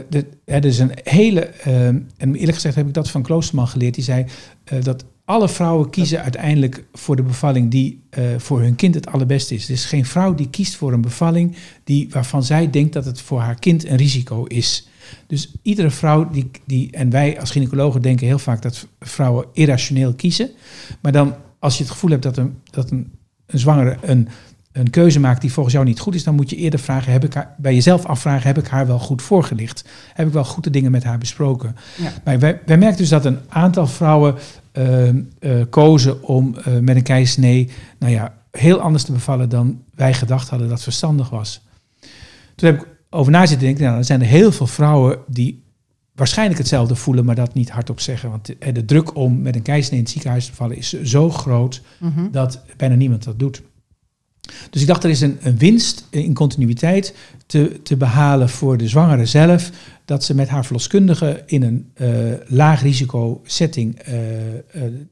er 0.45 0.65
is 0.65 0.79
een 0.79 0.93
hele, 1.03 1.51
uh, 1.67 1.87
en 1.87 2.05
eerlijk 2.19 2.55
gezegd 2.55 2.75
heb 2.75 2.87
ik 2.87 2.95
dat 2.95 3.11
van 3.11 3.23
Kloosterman 3.23 3.69
geleerd, 3.69 3.95
die 3.95 4.05
zei 4.05 4.25
uh, 4.73 4.83
dat 4.83 5.05
alle 5.25 5.49
vrouwen 5.49 5.91
kiezen 5.91 6.23
uiteindelijk 6.23 6.85
voor 6.93 7.17
de 7.17 7.23
bevalling 7.23 7.71
die 7.71 8.03
uh, 8.19 8.25
voor 8.39 8.61
hun 8.61 8.77
kind 8.77 8.95
het 8.95 9.07
allerbeste 9.07 9.55
is. 9.55 9.65
Er 9.65 9.73
is 9.73 9.85
geen 9.85 10.05
vrouw 10.05 10.35
die 10.35 10.51
kiest 10.51 10.77
voor 10.77 10.93
een 10.93 11.01
bevalling 11.01 11.57
die, 11.85 12.09
waarvan 12.11 12.43
zij 12.43 12.71
denkt 12.71 12.93
dat 12.93 13.05
het 13.05 13.21
voor 13.21 13.41
haar 13.41 13.55
kind 13.55 13.87
een 13.87 13.97
risico 13.97 14.45
is. 14.45 14.89
Dus 15.27 15.53
iedere 15.63 15.91
vrouw 15.91 16.31
die, 16.31 16.51
die, 16.65 16.91
en 16.91 17.11
wij 17.11 17.41
als 17.41 17.51
gynaecologen 17.51 18.03
denken 18.03 18.27
heel 18.27 18.39
vaak 18.39 18.63
dat 18.63 18.87
vrouwen 19.01 19.47
irrationeel 19.53 20.15
kiezen. 20.15 20.51
Maar 21.01 21.13
dan, 21.13 21.35
als 21.59 21.77
je 21.77 21.83
het 21.83 21.93
gevoel 21.93 22.11
hebt 22.11 22.23
dat 22.23 22.37
een, 22.37 22.59
dat 22.71 22.91
een, 22.91 23.13
een 23.47 23.59
zwangere 23.59 23.97
een, 24.01 24.29
een 24.73 24.91
keuze 24.91 25.21
maakt 25.21 25.41
die 25.41 25.53
volgens 25.53 25.75
jou 25.75 25.87
niet 25.87 26.01
goed 26.01 26.15
is, 26.15 26.25
dan 26.25 26.35
moet 26.35 26.51
je 26.51 26.57
eerder 26.57 26.81
vragen, 26.81 27.13
heb 27.13 27.25
ik 27.25 27.35
haar, 27.35 27.55
bij 27.59 27.75
jezelf 27.75 28.05
afvragen, 28.05 28.47
heb 28.47 28.59
ik 28.59 28.67
haar 28.67 28.87
wel 28.87 28.99
goed 28.99 29.23
voorgelicht? 29.23 29.85
Heb 30.15 30.27
ik 30.27 30.33
wel 30.33 30.45
goede 30.45 30.71
dingen 30.71 30.91
met 30.91 31.05
haar 31.05 31.19
besproken? 31.19 31.77
Ja. 31.97 32.13
Maar 32.25 32.39
wij, 32.39 32.61
wij 32.67 32.79
merken 32.79 32.99
dus 32.99 33.09
dat 33.09 33.25
een 33.25 33.39
aantal 33.49 33.87
vrouwen 33.87 34.35
uh, 34.79 35.09
uh, 35.09 35.65
kozen 35.71 36.23
om 36.23 36.55
uh, 36.69 36.79
met 36.79 36.97
een 36.97 37.03
keisnee, 37.03 37.71
nou 37.99 38.13
ja, 38.13 38.35
heel 38.51 38.81
anders 38.81 39.05
te 39.05 39.13
bevallen 39.13 39.49
dan 39.49 39.83
wij 39.95 40.15
gedacht 40.15 40.49
hadden 40.49 40.69
dat 40.69 40.83
verstandig 40.83 41.31
was. 41.31 41.61
Toen 42.55 42.69
heb 42.69 42.81
ik 42.81 42.89
over 43.11 43.33
na 43.33 43.47
zitten 43.47 43.67
denken, 43.67 43.85
nou, 43.85 43.97
er 43.97 44.05
zijn 44.05 44.21
er 44.21 44.27
heel 44.27 44.53
veel 44.53 44.67
vrouwen 44.67 45.19
die 45.27 45.63
waarschijnlijk 46.15 46.59
hetzelfde 46.59 46.95
voelen, 46.95 47.25
maar 47.25 47.35
dat 47.35 47.55
niet 47.55 47.71
hardop 47.71 48.01
zeggen. 48.01 48.31
Want 48.31 48.47
de, 48.47 48.73
de 48.73 48.85
druk 48.85 49.17
om 49.17 49.43
met 49.43 49.55
een 49.55 49.63
keisnee 49.63 49.99
in 49.99 50.05
het 50.05 50.13
ziekenhuis 50.13 50.47
te 50.47 50.55
vallen 50.55 50.77
is 50.77 51.03
zo 51.03 51.31
groot 51.31 51.83
mm 51.99 52.31
dat 52.31 52.63
bijna 52.77 52.95
niemand 52.95 53.25
dat 53.25 53.39
doet. 53.39 53.63
Dus 54.71 54.81
ik 54.81 54.87
dacht, 54.89 55.05
er 55.05 55.11
is 55.11 55.21
een, 55.21 55.39
een 55.41 55.59
winst 55.59 56.07
in 56.11 56.35
continuïteit 56.35 57.15
te, 57.47 57.81
te 57.83 57.97
behalen 57.97 58.49
voor 58.49 58.77
de 58.77 58.89
zwangere 58.89 59.27
zelf, 59.27 59.71
dat 60.05 60.25
ze 60.25 60.35
met 60.35 60.49
haar 60.49 60.65
verloskundige 60.65 61.43
in 61.47 61.63
een 61.63 61.91
uh, 61.97 62.33
laag 62.47 62.83
risico 62.83 63.41
setting 63.45 64.09
uh, 64.09 64.15
uh, 64.15 64.61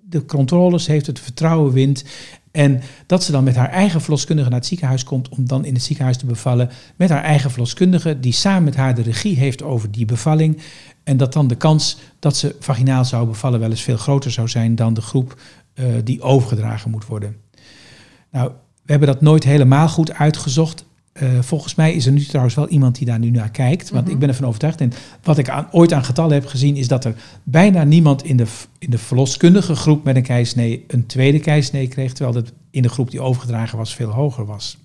de 0.08 0.24
controles 0.24 0.86
heeft, 0.86 1.06
het 1.06 1.20
vertrouwen 1.20 1.72
wint. 1.72 2.04
En 2.50 2.80
dat 3.06 3.24
ze 3.24 3.32
dan 3.32 3.44
met 3.44 3.56
haar 3.56 3.70
eigen 3.70 4.00
verloskundige 4.00 4.48
naar 4.48 4.58
het 4.58 4.68
ziekenhuis 4.68 5.04
komt 5.04 5.28
om 5.28 5.46
dan 5.46 5.64
in 5.64 5.74
het 5.74 5.82
ziekenhuis 5.82 6.16
te 6.16 6.26
bevallen. 6.26 6.70
Met 6.96 7.10
haar 7.10 7.22
eigen 7.22 7.50
verloskundige, 7.50 8.20
die 8.20 8.32
samen 8.32 8.64
met 8.64 8.76
haar 8.76 8.94
de 8.94 9.02
regie 9.02 9.36
heeft 9.36 9.62
over 9.62 9.90
die 9.90 10.04
bevalling. 10.04 10.58
En 11.04 11.16
dat 11.16 11.32
dan 11.32 11.48
de 11.48 11.56
kans 11.56 11.98
dat 12.18 12.36
ze 12.36 12.56
vaginaal 12.60 13.04
zou 13.04 13.26
bevallen 13.26 13.60
wel 13.60 13.70
eens 13.70 13.82
veel 13.82 13.96
groter 13.96 14.30
zou 14.30 14.48
zijn 14.48 14.74
dan 14.74 14.94
de 14.94 15.02
groep 15.02 15.40
die 16.04 16.22
overgedragen 16.22 16.90
moet 16.90 17.06
worden. 17.06 17.36
Nou, 18.30 18.52
we 18.82 18.90
hebben 18.90 19.08
dat 19.08 19.20
nooit 19.20 19.44
helemaal 19.44 19.88
goed 19.88 20.12
uitgezocht. 20.12 20.84
Uh, 21.22 21.40
volgens 21.40 21.74
mij 21.74 21.92
is 21.92 22.06
er 22.06 22.12
nu 22.12 22.24
trouwens 22.24 22.54
wel 22.54 22.68
iemand 22.68 22.96
die 22.96 23.06
daar 23.06 23.18
nu 23.18 23.30
naar 23.30 23.50
kijkt. 23.50 23.90
Want 23.90 24.08
ik 24.08 24.18
ben 24.18 24.28
ervan 24.28 24.46
overtuigd. 24.46 24.80
En 24.80 24.92
wat 25.22 25.38
ik 25.38 25.48
aan, 25.48 25.68
ooit 25.70 25.92
aan 25.92 26.04
getallen 26.04 26.34
heb 26.34 26.46
gezien, 26.46 26.76
is 26.76 26.88
dat 26.88 27.04
er 27.04 27.14
bijna 27.42 27.84
niemand 27.84 28.24
in 28.24 28.36
de, 28.36 28.46
in 28.78 28.90
de 28.90 28.98
verloskundige 28.98 29.74
groep 29.74 30.04
met 30.04 30.16
een 30.16 30.22
keisnee 30.22 30.84
een 30.86 31.06
tweede 31.06 31.38
keisnee 31.38 31.88
kreeg. 31.88 32.12
Terwijl 32.12 32.36
het 32.36 32.52
in 32.70 32.82
de 32.82 32.88
groep 32.88 33.10
die 33.10 33.20
overgedragen 33.20 33.78
was 33.78 33.94
veel 33.94 34.10
hoger 34.10 34.44
was. 34.46 34.78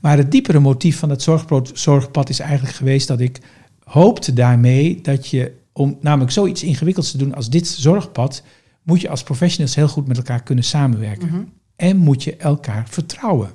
Maar 0.00 0.16
het 0.16 0.30
diepere 0.30 0.58
motief 0.58 0.98
van 0.98 1.10
het 1.10 1.28
zorgpad 1.72 2.28
is 2.28 2.38
eigenlijk 2.38 2.76
geweest 2.76 3.08
dat 3.08 3.20
ik 3.20 3.40
hoopte 3.84 4.32
daarmee 4.32 5.00
dat 5.00 5.28
je 5.28 5.52
om 5.72 5.98
namelijk 6.00 6.30
zoiets 6.30 6.62
ingewikkelds 6.62 7.10
te 7.10 7.18
doen 7.18 7.34
als 7.34 7.50
dit 7.50 7.66
zorgpad, 7.66 8.42
moet 8.82 9.00
je 9.00 9.08
als 9.08 9.22
professionals 9.22 9.74
heel 9.74 9.88
goed 9.88 10.06
met 10.06 10.16
elkaar 10.16 10.42
kunnen 10.42 10.64
samenwerken. 10.64 11.28
Mhm. 11.28 11.42
En 11.76 11.96
moet 11.96 12.22
je 12.22 12.36
elkaar 12.36 12.86
vertrouwen. 12.88 13.50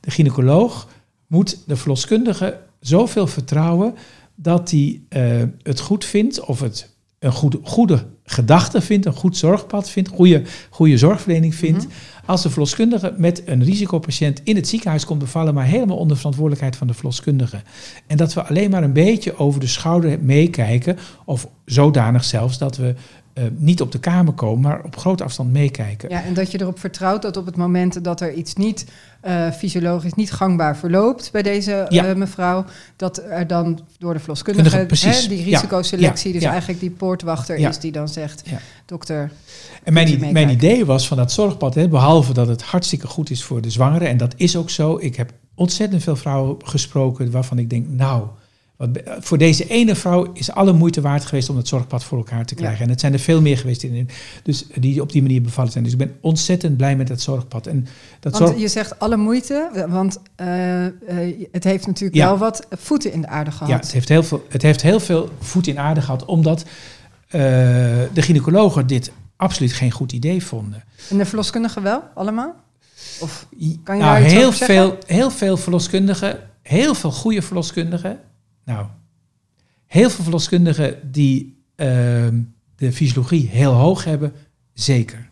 De 0.00 0.10
gynaecoloog 0.10 0.88
moet 1.26 1.62
de 1.66 1.76
verloskundige 1.76 2.60
zoveel 2.80 3.26
vertrouwen 3.26 3.94
dat 4.34 4.70
hij 4.70 5.00
eh, 5.08 5.42
het 5.62 5.80
goed 5.80 6.04
vindt 6.04 6.40
of 6.40 6.60
het 6.60 6.94
een 7.20 7.32
goede, 7.32 7.60
goede 7.62 8.06
gedachte 8.24 8.80
vindt, 8.80 9.06
een 9.06 9.12
goed 9.12 9.36
zorgpad 9.36 9.90
vindt, 9.90 10.08
goede, 10.08 10.42
goede 10.70 10.98
zorgverlening 10.98 11.54
vindt. 11.54 11.84
Mhm. 11.84 11.94
Als 12.26 12.42
de 12.42 12.50
verloskundige 12.50 13.14
met 13.16 13.42
een 13.44 13.64
risicopatiënt 13.64 14.40
in 14.44 14.56
het 14.56 14.68
ziekenhuis 14.68 15.04
komt 15.04 15.18
bevallen, 15.18 15.54
maar 15.54 15.64
helemaal 15.64 15.96
onder 15.96 16.16
verantwoordelijkheid 16.16 16.76
van 16.76 16.86
de 16.86 16.94
verloskundige. 16.94 17.62
En 18.06 18.16
dat 18.16 18.34
we 18.34 18.42
alleen 18.44 18.70
maar 18.70 18.82
een 18.82 18.92
beetje 18.92 19.38
over 19.38 19.60
de 19.60 19.66
schouder 19.66 20.18
meekijken, 20.22 20.98
of 21.24 21.48
zodanig 21.64 22.24
zelfs 22.24 22.58
dat 22.58 22.76
we 22.76 22.94
eh, 23.32 23.44
niet 23.56 23.80
op 23.80 23.92
de 23.92 23.98
kamer 23.98 24.32
komen, 24.32 24.60
maar 24.70 24.84
op 24.84 24.96
grote 24.96 25.24
afstand 25.24 25.52
meekijken. 25.52 26.08
Ja, 26.10 26.22
en 26.22 26.34
dat 26.34 26.50
je 26.50 26.60
erop 26.60 26.78
vertrouwt 26.78 27.22
dat 27.22 27.36
op 27.36 27.46
het 27.46 27.56
moment 27.56 28.04
dat 28.04 28.20
er 28.20 28.32
iets 28.32 28.54
niet 28.54 28.86
eh, 29.20 29.50
fysiologisch 29.50 30.14
niet 30.14 30.32
gangbaar 30.32 30.76
verloopt 30.76 31.28
bij 31.32 31.42
deze 31.42 31.86
Ja. 31.88 32.06
eh, 32.06 32.14
mevrouw, 32.16 32.64
dat 32.96 33.22
er 33.28 33.46
dan 33.46 33.80
door 33.98 34.12
de 34.12 34.18
verloskundige 34.18 34.76
hè, 34.76 34.86
die 35.28 35.44
risicoselectie, 35.44 36.32
Ja. 36.32 36.38
dus 36.40 36.48
eigenlijk 36.48 36.80
die 36.80 36.90
poortwachter 36.90 37.56
is 37.56 37.78
die 37.78 37.92
dan 37.92 38.08
zegt, 38.08 38.42
Ja. 38.44 38.58
dokter, 38.86 39.30
En 39.84 39.92
mijn, 39.92 40.32
mijn 40.32 40.48
idee 40.48 40.84
was 40.86 41.08
van 41.08 41.16
dat 41.16 41.32
zorgpad, 41.32 41.74
hè, 41.74 41.88
behalve 41.88 42.32
dat 42.32 42.48
het 42.48 42.62
hartstikke 42.62 43.06
goed 43.06 43.30
is 43.30 43.42
voor 43.44 43.60
de 43.60 43.70
zwangere, 43.70 44.04
en 44.06 44.16
dat 44.16 44.34
is 44.36 44.56
ook 44.56 44.70
zo. 44.70 44.98
Ik 45.00 45.16
heb 45.16 45.32
ontzettend 45.54 46.02
veel 46.02 46.16
vrouwen 46.16 46.56
gesproken 46.64 47.30
waarvan 47.30 47.58
ik 47.58 47.70
denk, 47.70 47.86
nou, 47.88 48.26
wat, 48.80 48.92
be- 48.92 49.16
voor 49.20 49.38
deze 49.38 49.66
ene 49.68 49.94
vrouw 49.94 50.30
is 50.32 50.50
alle 50.50 50.72
moeite 50.72 51.00
waard 51.00 51.24
geweest 51.24 51.48
om 51.48 51.56
dat 51.56 51.68
zorgpad 51.68 52.04
voor 52.04 52.18
elkaar 52.18 52.44
te 52.44 52.54
krijgen. 52.54 52.78
Ja. 52.78 52.84
En 52.84 52.90
het 52.90 53.00
zijn 53.00 53.12
er 53.12 53.18
veel 53.18 53.40
meer 53.40 53.58
geweest 53.58 53.82
in, 53.82 54.08
dus 54.42 54.66
die 54.74 55.00
op 55.00 55.12
die 55.12 55.22
manier 55.22 55.42
bevallen 55.42 55.72
zijn. 55.72 55.84
Dus 55.84 55.92
ik 55.92 55.98
ben 55.98 56.16
ontzettend 56.20 56.76
blij 56.76 56.96
met 56.96 57.06
dat 57.08 57.20
zorgpad. 57.20 57.66
En 57.66 57.86
dat 58.20 58.32
want 58.32 58.48
zorg, 58.48 58.60
je 58.60 58.68
zegt 58.68 58.98
alle 58.98 59.16
moeite, 59.16 59.86
want 59.88 60.18
eh, 60.36 60.86
eh, 60.86 60.92
het 61.52 61.64
heeft 61.64 61.86
natuurlijk 61.86 62.16
Ja. 62.16 62.26
wel 62.26 62.38
wat 62.38 62.66
voeten 62.70 63.12
in 63.12 63.20
de 63.20 63.26
aarde 63.26 63.50
gehad. 63.50 63.68
ja, 63.68 63.76
het 63.76 63.92
heeft, 63.92 64.08
heel 64.08 64.22
veel, 64.22 64.46
het 64.48 64.62
heeft 64.62 64.82
heel 64.82 65.00
veel 65.00 65.28
voet 65.40 65.66
in 65.66 65.78
aarde 65.78 66.00
gehad, 66.00 66.24
omdat 66.24 66.60
eh, 66.60 67.40
de 68.12 68.22
gynaecologen 68.22 68.86
dit 68.86 69.12
absoluut 69.36 69.72
geen 69.72 69.90
goed 69.90 70.12
idee 70.12 70.44
vonden. 70.44 70.84
En 71.10 71.18
de 71.18 71.24
verloskundigen 71.24 71.82
wel, 71.82 72.02
allemaal? 72.14 72.54
Of 73.20 73.46
Kan 73.84 73.96
je 73.96 74.02
nou, 74.02 74.14
daar 74.14 74.24
iets 74.24 74.32
heel 74.32 74.52
veel, 74.52 74.98
heel 75.06 75.30
veel 75.30 75.56
verloskundigen, 75.56 76.38
heel 76.62 76.94
veel 76.94 77.12
goede 77.12 77.42
verloskundigen. 77.42 78.18
Nou, 78.70 78.86
heel 79.86 80.10
veel 80.10 80.22
verloskundigen 80.22 81.12
die 81.12 81.62
ehm, 81.76 82.40
de 82.76 82.92
fysiologie 82.92 83.48
heel 83.48 83.72
hoog 83.72 84.04
hebben, 84.04 84.32
zeker. 84.72 85.28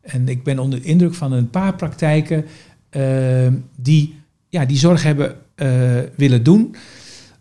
En 0.00 0.28
ik 0.28 0.42
ben 0.44 0.58
onder 0.58 0.80
de 0.80 0.86
indruk 0.86 1.14
van 1.14 1.32
een 1.32 1.50
paar 1.50 1.74
praktijken 1.74 2.44
ehm, 2.90 3.54
die, 3.76 4.14
ja, 4.48 4.64
die 4.64 4.76
zorg 4.78 5.02
hebben 5.02 5.36
eh, 5.54 5.68
willen 6.16 6.42
doen. 6.42 6.74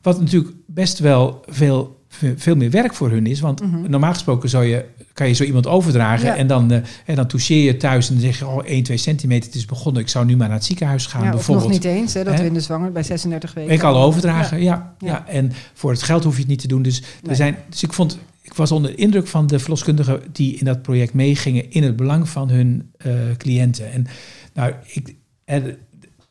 Wat 0.01 0.19
natuurlijk 0.19 0.53
best 0.65 0.99
wel 0.99 1.43
veel, 1.45 2.05
veel 2.35 2.55
meer 2.55 2.69
werk 2.71 2.93
voor 2.93 3.09
hun 3.09 3.25
is. 3.25 3.39
Want 3.39 3.61
Mhm. 3.61 3.89
normaal 3.89 4.13
gesproken 4.13 4.49
zou 4.49 4.65
je, 4.65 4.85
kan 5.17 5.27
je 5.27 5.33
zo 5.33 5.43
iemand 5.43 5.67
overdragen 5.67 6.25
Ja. 6.27 6.35
en 6.35 6.47
dan, 6.47 6.71
eh, 6.71 6.79
en 7.05 7.15
dan 7.15 7.27
toucheer 7.27 7.63
je 7.63 7.77
thuis 7.77 8.07
en 8.07 8.13
dan 8.13 8.23
zeg 8.23 8.39
je, 8.39 8.47
oh, 8.47 8.61
1, 8.65 8.83
2 8.83 8.97
centimeter, 8.97 9.45
het 9.45 9.55
is 9.55 9.65
begonnen. 9.65 10.01
Ik 10.01 10.07
zou 10.09 10.25
nu 10.25 10.35
maar 10.37 10.47
naar 10.47 10.57
het 10.57 10.65
ziekenhuis 10.65 11.05
gaan 11.05 11.23
ja, 11.23 11.29
bijvoorbeeld. 11.29 11.67
nog 11.67 11.75
niet 11.75 11.85
eens, 11.85 12.13
hè, 12.13 12.23
dat 12.23 12.39
we 12.39 12.45
in 12.45 12.53
de 12.53 12.59
zwanger 12.59 12.91
bij 12.91 13.03
36 13.03 13.53
weken... 13.53 13.73
Ik 13.73 13.83
al 13.83 14.01
overdragen, 14.03 14.61
ja. 14.61 14.95
Ja. 14.99 15.07
Ja. 15.07 15.27
En 15.27 15.51
voor 15.73 15.91
het 15.91 16.03
geld 16.03 16.23
hoef 16.23 16.33
je 16.33 16.39
het 16.39 16.49
niet 16.49 16.59
te 16.59 16.67
doen. 16.67 16.81
Dus, 16.81 16.97
er 16.99 17.05
Nee. 17.23 17.35
zijn, 17.35 17.57
dus 17.69 17.83
ik 17.83 17.93
vond, 17.93 18.17
ik 18.41 18.53
was 18.53 18.71
onder 18.71 18.91
de 18.91 18.97
indruk 18.97 19.27
van 19.27 19.47
de 19.47 19.59
verloskundigen 19.59 20.21
die 20.31 20.55
in 20.55 20.65
dat 20.65 20.81
project 20.81 21.13
meegingen 21.13 21.71
in 21.71 21.83
het 21.83 21.95
belang 21.95 22.29
van 22.29 22.49
hun 22.49 22.91
eh, 22.97 23.11
cliënten. 23.37 23.91
En 23.91 24.05
nou, 24.53 24.73
ik, 24.87 25.15
er, 25.45 25.77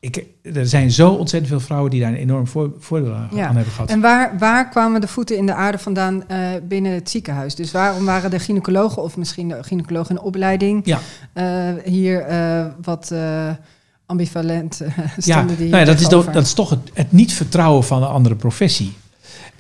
ik, 0.06 0.24
er 0.54 0.66
zijn 0.66 0.90
zo 0.90 1.10
ontzettend 1.10 1.52
veel 1.52 1.60
vrouwen 1.66 1.90
die 1.90 2.00
daar 2.00 2.10
een 2.10 2.16
enorm 2.16 2.46
voor, 2.46 2.72
voordeel 2.78 3.12
aan, 3.12 3.28
Ja. 3.32 3.46
hebben 3.52 3.72
gehad. 3.72 3.90
En 3.90 4.00
waar, 4.00 4.38
waar 4.38 4.68
kwamen 4.68 5.00
de 5.00 5.08
voeten 5.08 5.36
in 5.36 5.46
de 5.46 5.54
aarde 5.54 5.78
vandaan 5.78 6.28
eh, 6.28 6.38
binnen 6.68 6.92
het 6.92 7.10
ziekenhuis? 7.10 7.54
Dus 7.54 7.72
waarom 7.72 8.04
waren 8.04 8.30
de 8.30 8.38
gynaecologen 8.38 9.02
of 9.02 9.16
misschien 9.16 9.48
de 9.48 9.58
gynaecologen 9.62 10.16
in 10.16 10.22
opleiding 10.22 10.80
Ja. 10.84 10.98
eh, 11.32 11.44
hier 11.84 12.20
eh, 12.20 12.64
wat 12.82 13.12
ambivalent 14.06 14.80
ja, 15.16 15.36
stonden 15.36 15.56
die 15.56 15.68
nou 15.68 15.80
ja, 15.80 15.84
dat, 15.92 16.00
is 16.00 16.08
dat 16.08 16.36
is 16.36 16.54
toch 16.54 16.70
het, 16.70 16.90
het 16.92 17.12
niet 17.12 17.32
vertrouwen 17.32 17.84
van 17.84 18.02
een 18.02 18.08
andere 18.08 18.34
professie. 18.34 18.92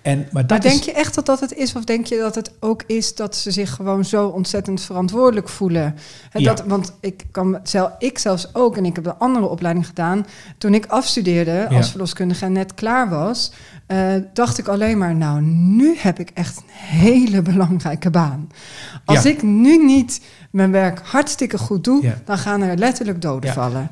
En, 0.06 0.18
maar 0.32 0.42
dat 0.46 0.50
Maar 0.50 0.60
denk 0.60 0.78
is, 0.80 0.84
je 0.84 0.92
echt 0.92 1.14
dat 1.14 1.26
dat 1.26 1.40
het 1.40 1.54
is? 1.54 1.74
Of 1.74 1.84
denk 1.84 2.06
je 2.06 2.18
dat 2.18 2.34
het 2.34 2.52
ook 2.60 2.82
is 2.86 3.14
dat 3.14 3.36
ze 3.36 3.50
zich 3.50 3.70
gewoon 3.74 4.04
zo 4.04 4.26
ontzettend 4.26 4.80
verantwoordelijk 4.80 5.48
voelen? 5.48 5.94
Ja. 6.32 6.54
dat, 6.54 6.64
want 6.66 6.92
ik 7.00 7.24
kan 7.30 7.58
zelf, 7.62 7.90
ik 7.98 8.18
zelfs 8.18 8.54
ook, 8.54 8.76
en 8.76 8.84
ik 8.84 8.96
heb 8.96 9.06
een 9.06 9.18
andere 9.18 9.46
opleiding 9.48 9.86
gedaan. 9.86 10.26
Toen 10.58 10.74
ik 10.74 10.86
afstudeerde 10.86 11.66
als 11.68 11.84
Ja. 11.86 11.90
verloskundige 11.90 12.44
en 12.44 12.52
net 12.52 12.74
klaar 12.74 13.08
was, 13.08 13.52
eh, 13.86 13.98
dacht 14.32 14.58
ik 14.58 14.68
alleen 14.68 14.98
maar, 14.98 15.14
nou, 15.14 15.40
nu 15.42 15.96
heb 15.98 16.18
ik 16.18 16.30
echt 16.34 16.56
een 16.56 16.64
hele 16.98 17.42
belangrijke 17.42 18.10
baan. 18.10 18.50
Als 19.04 19.22
Ja. 19.22 19.30
ik 19.30 19.42
nu 19.42 19.84
niet 19.84 20.20
mijn 20.50 20.70
werk 20.70 21.00
hartstikke 21.04 21.58
goed 21.58 21.84
doe, 21.84 22.14
dan 22.24 22.38
gaan 22.38 22.62
er 22.62 22.76
letterlijk 22.78 23.22
doden 23.22 23.48
Ja. 23.48 23.54
vallen. 23.54 23.90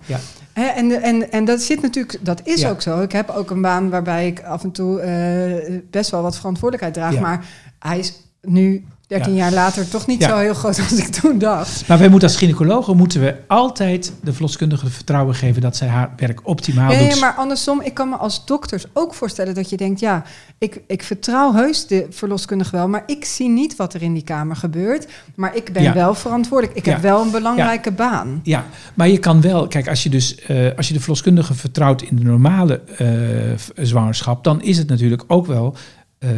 En, 0.55 1.03
en, 1.03 1.33
en 1.33 1.45
dat 1.45 1.61
zit 1.63 1.83
natuurlijk, 1.83 2.19
dat 2.21 2.41
is 2.45 2.61
Ja. 2.61 2.71
ook 2.71 2.83
zo. 2.83 3.01
Ik 3.03 3.13
heb 3.13 3.31
ook 3.31 3.51
een 3.51 3.61
baan 3.61 3.91
waarbij 3.91 4.27
ik 4.27 4.43
af 4.43 4.63
en 4.63 4.71
toe 4.71 5.01
eh, 5.01 5.81
best 5.91 6.11
wel 6.11 6.23
wat 6.23 6.37
verantwoordelijkheid 6.37 6.95
draag. 6.95 7.15
Ja. 7.15 7.21
Maar 7.21 7.47
hij 7.79 7.99
is 7.99 8.21
nu, 8.41 8.85
13 9.07 9.35
Ja. 9.35 9.39
jaar 9.39 9.53
later, 9.53 9.89
toch 9.89 10.07
niet 10.07 10.23
zo 10.23 10.37
heel 10.37 10.55
groot 10.55 10.79
als 10.79 10.93
ik 10.93 11.07
toen 11.07 11.39
dacht. 11.39 11.89
maar 11.89 11.99
wij 11.99 12.09
moeten 12.09 12.29
als 12.29 12.37
gynaecologen 12.37 12.97
moeten 12.97 13.21
we 13.21 13.35
altijd 13.47 14.13
de 14.23 14.33
verloskundige 14.33 14.87
vertrouwen 14.91 15.35
geven 15.35 15.63
dat 15.63 15.77
zij 15.77 15.89
haar 15.89 16.13
werk 16.17 16.41
optimaal 16.49 16.89
Nee, 16.89 17.09
doet. 17.11 17.21
maar 17.21 17.35
andersom, 17.35 17.81
ik 17.81 17.95
kan 17.95 18.09
me 18.09 18.17
als 18.17 18.47
dokters 18.47 18.85
ook 18.93 19.15
voorstellen 19.15 19.55
dat 19.55 19.71
je 19.71 19.77
denkt, 19.77 20.01
ja, 20.01 20.23
ik, 20.59 20.81
ik 20.87 21.03
vertrouw 21.03 21.53
heus 21.55 21.87
de 21.87 22.07
verloskundige 22.11 22.77
wel, 22.77 22.89
maar 22.89 23.03
ik 23.07 23.25
zie 23.25 23.49
niet 23.49 23.77
wat 23.77 23.95
er 23.95 24.03
in 24.03 24.15
die 24.15 24.25
kamer 24.25 24.57
gebeurt. 24.57 25.07
Maar 25.35 25.57
ik 25.57 25.73
ben 25.73 25.83
Ja. 25.83 25.93
wel 25.95 26.15
verantwoordelijk. 26.15 26.77
Ik 26.79 26.85
Ja. 26.87 26.93
heb 26.93 27.03
wel 27.03 27.23
een 27.23 27.31
belangrijke 27.31 27.91
baan. 27.93 28.41
Ja, 28.43 28.65
maar 28.95 29.09
je 29.09 29.19
kan 29.19 29.41
wel, 29.41 29.67
kijk, 29.67 29.89
als 29.89 30.03
je 30.03 30.09
dus 30.11 30.35
eh, 30.41 30.69
als 30.77 30.89
je 30.89 30.95
de 30.95 31.01
verloskundige 31.01 31.55
vertrouwt 31.55 32.03
in 32.03 32.17
de 32.17 32.23
normale 32.23 32.81
eh, 32.81 33.85
zwangerschap, 33.85 34.45
dan 34.45 34.63
is 34.63 34.79
het 34.79 34.89
natuurlijk 34.89 35.25
ook 35.27 35.47
wel. 35.47 35.77
eh, 36.19 36.31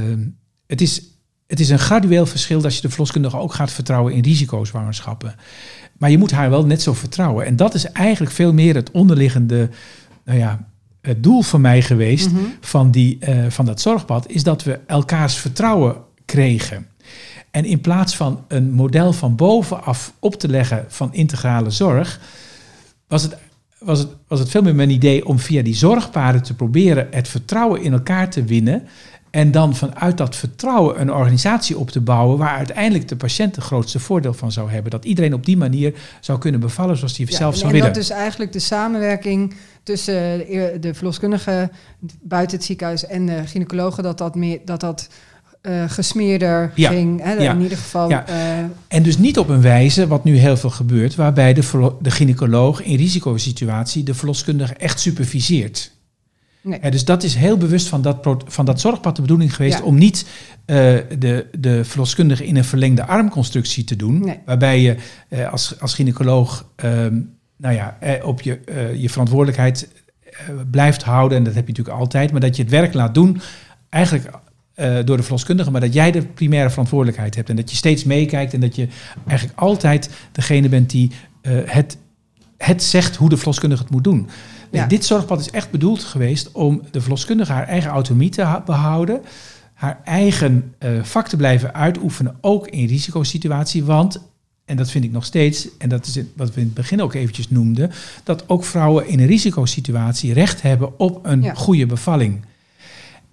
het, 0.66 0.81
is, 0.81 1.02
het 1.47 1.61
is 1.61 1.69
een 1.69 1.79
gradueel 1.79 2.27
verschil 2.27 2.61
dat 2.61 2.75
je 2.75 2.81
de 2.81 2.89
verloskundige 2.89 3.39
ook 3.39 3.55
gaat 3.55 3.73
vertrouwen 3.73 4.13
in 4.13 4.23
risicozwangerschappen. 4.23 5.35
Maar 5.99 6.11
je 6.11 6.19
moet 6.19 6.31
haar 6.31 6.51
wel 6.51 6.67
net 6.67 6.83
zo 6.83 6.93
vertrouwen. 6.93 7.47
En 7.47 7.57
dat 7.57 7.75
is 7.75 7.85
eigenlijk 7.85 8.33
veel 8.35 8.53
meer 8.53 8.75
het 8.75 8.91
onderliggende, 8.91 9.69
nou 10.25 10.39
ja, 10.39 10.69
het 11.01 11.23
doel 11.23 11.43
van 11.43 11.61
mij 11.61 11.83
geweest 11.83 12.31
Mhm. 12.31 12.41
van, 12.61 12.91
die, 12.91 13.17
eh, 13.21 13.45
van 13.49 13.65
dat 13.65 13.81
zorgpad, 13.81 14.29
is 14.29 14.43
dat 14.43 14.65
we 14.65 14.79
elkaars 14.87 15.35
vertrouwen 15.35 15.97
kregen. 16.25 16.87
En 17.51 17.65
in 17.65 17.81
plaats 17.81 18.17
van 18.17 18.45
een 18.49 18.73
model 18.73 19.13
van 19.13 19.37
bovenaf 19.37 20.13
op 20.19 20.35
te 20.35 20.49
leggen 20.49 20.85
van 20.89 21.15
integrale 21.15 21.71
zorg, 21.71 22.21
was 23.09 23.23
het, 23.23 23.37
was 23.79 23.99
het, 23.99 24.09
was 24.29 24.39
het 24.39 24.51
veel 24.51 24.63
meer 24.63 24.75
mijn 24.75 24.91
idee 24.91 25.27
om 25.27 25.39
via 25.39 25.63
die 25.63 25.75
zorgpaden 25.75 26.43
te 26.43 26.55
proberen 26.55 27.09
het 27.11 27.29
vertrouwen 27.29 27.83
in 27.83 27.93
elkaar 27.93 28.31
te 28.31 28.45
winnen. 28.45 28.83
En 29.31 29.51
dan 29.51 29.77
vanuit 29.77 30.17
dat 30.17 30.37
vertrouwen 30.37 31.01
een 31.01 31.12
organisatie 31.12 31.79
op 31.79 31.91
te 31.91 32.01
bouwen 32.01 32.39
waar 32.39 32.57
uiteindelijk 32.57 33.09
de 33.09 33.17
patiënt 33.17 33.57
het 33.57 33.65
grootste 33.65 33.99
voordeel 33.99 34.35
van 34.35 34.53
zou 34.53 34.71
hebben. 34.71 34.91
Dat 34.91 35.05
iedereen 35.05 35.35
op 35.35 35.45
die 35.47 35.57
manier 35.57 35.95
zou 36.21 36.39
kunnen 36.39 36.61
bevallen 36.61 36.97
zoals 36.97 37.17
hij 37.17 37.27
Ja, 37.31 37.37
zelf 37.37 37.53
en, 37.53 37.59
zou 37.59 37.71
en 37.73 37.77
willen. 37.79 37.93
dat 37.95 38.03
dus 38.03 38.11
eigenlijk 38.17 38.53
de 38.53 38.59
samenwerking 38.59 39.55
tussen 39.83 40.39
de, 40.81 40.95
verloskundige 40.95 41.71
buiten 42.23 42.57
het 42.57 42.67
ziekenhuis 42.67 43.07
en 43.07 43.27
de 43.27 43.43
gynaecologen, 43.47 44.03
dat 44.03 44.19
dat 44.19 44.35
meer 44.35 44.61
dat 44.65 44.81
dat 44.81 45.09
eh, 45.61 45.85
gesmeerder 45.87 46.73
Ja, 46.75 46.91
ging. 46.91 47.23
Hè? 47.23 47.33
ja, 47.33 47.53
In 47.53 47.61
ieder 47.61 47.79
geval. 47.79 48.09
ja. 48.09 48.27
eh, 48.27 48.59
En 48.89 49.03
dus 49.03 49.19
niet 49.19 49.39
op 49.39 49.49
een 49.49 49.61
wijze, 49.62 50.07
wat 50.07 50.25
nu 50.25 50.37
heel 50.37 50.57
veel 50.57 50.71
gebeurt, 50.71 51.15
waarbij 51.15 51.53
de, 51.55 51.93
de 52.01 52.11
gynaecoloog 52.11 52.83
in 52.83 52.97
risicosituatie 52.97 54.03
de 54.03 54.15
verloskundige 54.15 54.75
echt 54.75 55.01
superviseert. 55.01 55.95
Nee. 56.66 56.90
Dus 56.90 57.05
dat 57.05 57.22
is 57.22 57.35
heel 57.35 57.57
bewust 57.57 57.88
van 57.88 58.02
dat, 58.02 58.37
van 58.46 58.64
dat 58.64 58.81
zorgpad 58.81 59.16
de 59.16 59.22
bedoeling 59.22 59.55
geweest 59.55 59.79
Ja. 59.79 59.85
om 59.85 59.98
niet 59.98 60.26
eh, 60.64 60.76
de, 61.18 61.46
de 61.59 61.85
verloskundige 61.85 62.46
in 62.46 62.57
een 62.57 62.64
verlengde 62.64 63.07
armconstructie 63.07 63.85
te 63.85 63.96
doen. 63.96 64.20
Nee. 64.20 64.38
Waarbij 64.44 64.81
je 64.81 64.96
eh, 65.29 65.52
als, 65.52 65.81
als 65.81 65.94
gynaecoloog 65.94 66.70
ehm, 66.76 67.20
nou 67.57 67.74
ja, 67.74 67.96
eh, 68.00 68.26
op 68.26 68.40
je, 68.40 68.61
je 68.96 69.11
verantwoordelijkheid 69.11 69.88
blijft 70.70 71.02
houden. 71.02 71.38
En 71.38 71.44
dat 71.44 71.55
heb 71.55 71.66
je 71.66 71.72
natuurlijk 71.72 71.98
altijd. 71.98 72.33
Maar 72.33 72.40
dat 72.40 72.57
je 72.57 72.62
het 72.62 72.70
werk 72.70 72.94
laat 72.94 73.14
doen, 73.14 73.40
eigenlijk 73.88 74.31
door 75.05 75.16
de 75.16 75.22
verloskundige. 75.22 75.70
Maar 75.70 75.81
dat 75.81 75.94
jij 75.94 76.11
de 76.11 76.22
primaire 76.22 76.70
verantwoordelijkheid 76.70 77.35
hebt. 77.35 77.48
En 77.48 77.57
dat 77.57 77.70
je 77.70 77.76
steeds 77.76 78.05
meekijkt. 78.05 78.55
En 78.55 78.61
dat 78.61 78.76
je 78.76 78.88
eigenlijk 79.26 79.59
altijd 79.59 80.11
degene 80.33 80.68
bent 80.68 80.90
die 80.90 81.11
het, 81.48 81.98
het 82.57 82.83
zegt 82.83 83.16
hoe 83.16 83.29
de 83.29 83.37
verloskundige 83.37 83.83
het 83.83 83.92
moet 83.92 84.05
doen. 84.05 84.29
Nee. 84.70 84.87
Dit 84.87 85.05
zorgpad 85.05 85.40
is 85.40 85.50
echt 85.50 85.70
bedoeld 85.70 86.05
geweest 86.05 86.52
om 86.52 86.83
de 86.90 87.00
verloskundige 87.00 87.52
haar 87.52 87.66
eigen 87.66 87.90
autonomie 87.90 88.31
te 88.31 88.62
behouden. 88.64 89.22
haar 89.72 90.00
eigen 90.05 90.74
uh, 90.79 91.02
vak 91.02 91.29
te 91.29 91.37
blijven 91.37 91.74
uitoefenen, 91.74 92.37
ook 92.40 92.68
in 92.68 92.87
risicosituatie. 92.87 93.85
Want, 93.85 94.20
en 94.64 94.76
dat 94.76 94.90
vind 94.90 95.05
ik 95.05 95.12
nog 95.12 95.24
steeds, 95.24 95.68
en 95.79 95.88
dat 95.88 96.07
is 96.07 96.18
wat 96.37 96.55
we 96.55 96.61
in 96.61 96.66
het 96.66 96.74
begin 96.74 97.02
ook 97.02 97.14
eventjes 97.14 97.50
noemden, 97.50 97.90
dat 98.24 98.48
ook 98.48 98.64
vrouwen 98.64 99.09
in 99.09 99.20
een 99.20 99.26
risicosituatie 99.26 100.33
recht 100.33 100.62
hebben 100.62 100.98
op 100.98 101.26
een 101.26 101.57
goede 101.57 101.87
bevalling. 101.87 102.44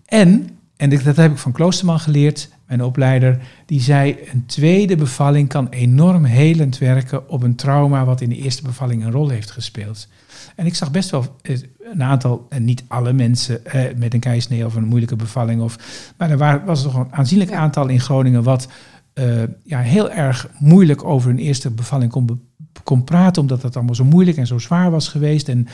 En, 0.06 0.50
en 0.78 0.90
dat 0.90 1.16
heb 1.16 1.32
ik 1.32 1.38
van 1.38 1.52
Kloosterman 1.52 2.00
geleerd, 2.00 2.50
mijn 2.76 2.88
opleider, 2.88 3.40
die 3.66 3.82
zei: 3.82 4.18
een 4.32 4.46
tweede 4.46 4.96
bevalling 4.96 5.50
kan 5.50 5.68
enorm 5.70 6.24
helend 6.24 6.78
werken 6.78 7.30
op 7.30 7.44
een 7.44 7.56
trauma 7.56 8.06
wat 8.06 8.22
in 8.22 8.30
de 8.30 8.36
eerste 8.36 8.62
bevalling 8.62 9.04
een 9.04 9.12
rol 9.12 9.30
heeft 9.30 9.52
gespeeld. 9.52 10.08
En 10.56 10.66
ik 10.66 10.76
zag 10.76 10.92
best 10.92 11.10
wel 11.10 11.36
eh, 11.42 11.58
een 11.92 12.04
aantal, 12.04 12.46
en 12.50 12.66
niet 12.66 12.84
alle 12.88 13.14
mensen 13.14 13.66
eh, 13.66 13.82
met 13.96 14.14
een 14.14 14.20
keisnee 14.20 14.66
of 14.66 14.76
een 14.76 14.86
moeilijke 14.86 15.16
bevalling, 15.16 15.62
of, 15.62 15.78
maar 16.18 16.30
er 16.30 16.38
waren, 16.38 16.66
was 16.66 16.84
toch 16.84 16.96
een 16.96 17.14
aanzienlijk 17.14 17.52
aantal 17.52 17.88
in 17.88 18.00
Groningen 18.00 18.44
wat 18.44 18.68
uh, 19.14 19.44
ja, 19.64 19.80
heel 19.80 20.12
erg 20.12 20.50
moeilijk 20.60 21.04
over 21.04 21.30
hun 21.30 21.40
eerste 21.40 21.70
bevalling 21.72 22.12
kon, 22.12 22.42
kon 22.84 23.04
praten, 23.04 23.42
omdat 23.42 23.62
het 23.62 23.76
allemaal 23.76 23.96
zo 23.96 24.04
moeilijk 24.04 24.38
en 24.38 24.48
zo 24.48 24.58
zwaar 24.58 24.92
was 24.92 25.08
geweest. 25.08 25.50
En 25.50 25.68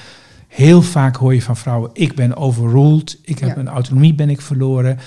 heel 0.48 0.82
vaak 0.82 1.16
hoor 1.16 1.34
je 1.34 1.42
van 1.42 1.58
vrouwen: 1.58 1.90
ik 1.94 2.16
ben 2.16 2.38
overruled, 2.38 3.20
ik 3.24 3.40
heb 3.40 3.56
mijn 3.56 3.68
autonomie 3.68 4.14
ben 4.14 4.30
ik 4.30 4.42
verloren. 4.42 4.98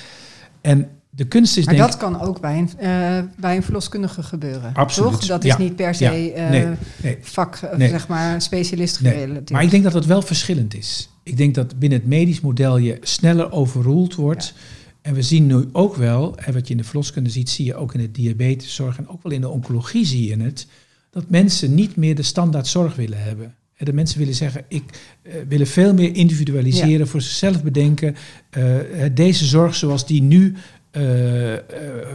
En 0.60 0.88
de 1.14 1.24
kunst 1.24 1.56
is 1.56 1.64
maar 1.64 1.74
denk 1.74 1.86
dat 1.86 1.96
kan 1.96 2.20
ook 2.20 2.40
bij 2.40 2.58
een, 2.58 2.70
uh, 2.82 3.30
bij 3.40 3.56
een 3.56 3.62
verloskundige 3.62 4.22
gebeuren. 4.22 4.74
Absoluut. 4.74 5.10
Toch? 5.10 5.26
Dat 5.26 5.44
is 5.44 5.56
niet 5.56 5.76
per 5.76 5.94
se 5.94 6.04
ja. 6.04 6.44
uh, 6.44 6.50
nee. 6.50 6.66
Nee. 7.02 7.18
vak, 7.20 7.60
nee. 7.76 7.88
zeg 7.88 8.08
maar, 8.08 8.42
specialist 8.42 8.96
gerelateerd. 8.96 9.50
Maar 9.50 9.62
ik 9.62 9.70
denk 9.70 9.82
dat 9.82 9.92
dat 9.92 10.06
wel 10.06 10.22
verschillend 10.22 10.74
is. 10.74 11.08
Ik 11.22 11.36
denk 11.36 11.54
dat 11.54 11.78
binnen 11.78 11.98
het 11.98 12.08
medisch 12.08 12.40
model 12.40 12.76
je 12.76 12.98
sneller 13.00 13.52
overroeld 13.52 14.14
wordt. 14.14 14.54
En 15.02 15.14
we 15.14 15.22
zien 15.22 15.46
nu 15.46 15.68
ook 15.72 15.96
wel, 15.96 16.36
en 16.36 16.52
wat 16.52 16.66
je 16.66 16.72
in 16.72 16.80
de 16.80 16.84
verloskunde 16.84 17.30
ziet, 17.30 17.50
zie 17.50 17.64
je 17.64 17.74
ook 17.74 17.94
in 17.94 18.00
de 18.00 18.10
diabeteszorg 18.10 18.98
en 18.98 19.08
ook 19.08 19.22
wel 19.22 19.32
in 19.32 19.40
de 19.40 19.48
oncologie 19.48 20.06
zie 20.06 20.28
je 20.28 20.42
het, 20.42 20.66
dat 21.10 21.24
mensen 21.28 21.74
niet 21.74 21.96
meer 21.96 22.14
de 22.14 22.22
standaard 22.22 22.66
zorg 22.66 22.94
willen 22.94 23.22
hebben. 23.22 23.54
De 23.76 23.92
mensen 23.92 24.18
willen 24.18 24.34
zeggen, 24.34 24.64
ik 24.68 24.84
uh, 25.22 25.32
willen 25.48 25.66
veel 25.66 25.94
meer 25.94 26.16
individualiseren, 26.16 27.08
voor 27.08 27.20
zichzelf 27.20 27.62
bedenken. 27.62 28.16
Uh, 28.58 28.76
deze 29.14 29.44
zorg 29.44 29.74
zoals 29.74 30.06
die 30.06 30.22
nu 30.22 30.54
uh, 30.96 31.52
uh, 31.52 31.58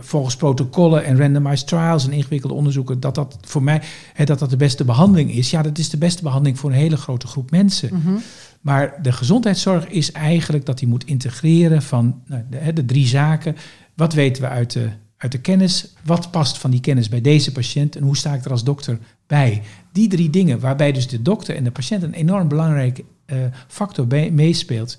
volgens 0.02 0.36
protocollen 0.36 1.06
en 1.06 1.18
randomized 1.18 1.68
trials 1.68 2.06
en 2.06 2.12
ingewikkelde 2.12 2.56
onderzoeken, 2.56 3.00
dat 3.00 3.16
dat 3.16 3.38
voor 3.42 3.64
mij 3.64 3.82
hè, 4.14 4.26
dat 4.26 4.40
dat 4.40 4.50
de 4.50 4.58
beste 4.58 4.86
behandeling 4.86 5.32
is. 5.32 5.50
Ja, 5.50 5.62
dat 5.62 5.78
is 5.78 5.90
de 5.90 5.98
beste 5.98 6.24
behandeling 6.24 6.60
voor 6.60 6.70
een 6.70 6.76
hele 6.76 6.98
grote 6.98 7.28
groep 7.28 7.52
mensen. 7.52 7.90
Mm 7.94 8.02
-hmm. 8.02 8.22
Maar 8.62 9.00
de 9.02 9.12
gezondheidszorg 9.12 9.88
is 9.88 10.12
eigenlijk 10.12 10.66
dat 10.66 10.78
die 10.78 10.88
moet 10.88 11.06
integreren 11.06 11.82
van 11.82 12.22
nou, 12.26 12.44
de, 12.50 12.74
de, 12.74 12.86
drie 12.86 13.08
zaken. 13.08 13.56
Wat 13.96 14.14
weten 14.14 14.44
we 14.44 14.50
uit 14.50 14.74
de, 14.74 14.90
uit 15.18 15.32
de 15.32 15.42
kennis? 15.42 15.94
Wat 16.04 16.32
past 16.32 16.58
van 16.58 16.72
die 16.72 16.80
kennis 16.80 17.10
bij 17.10 17.22
deze 17.22 17.52
patiënt? 17.52 17.96
En 17.96 18.04
hoe 18.04 18.18
sta 18.18 18.34
ik 18.34 18.46
er 18.46 18.52
als 18.52 18.64
dokter 18.64 18.98
bij? 19.28 19.62
Die 19.92 20.08
drie 20.08 20.30
dingen, 20.30 20.60
waarbij 20.60 20.92
dus 20.92 21.08
de 21.08 21.22
dokter 21.22 21.56
en 21.56 21.64
de 21.64 21.72
patiënt 21.72 22.04
een 22.04 22.14
enorm 22.14 22.48
belangrijke 22.48 23.04
uh, 23.34 23.38
factor 23.68 24.08
meespeelt. 24.32 24.98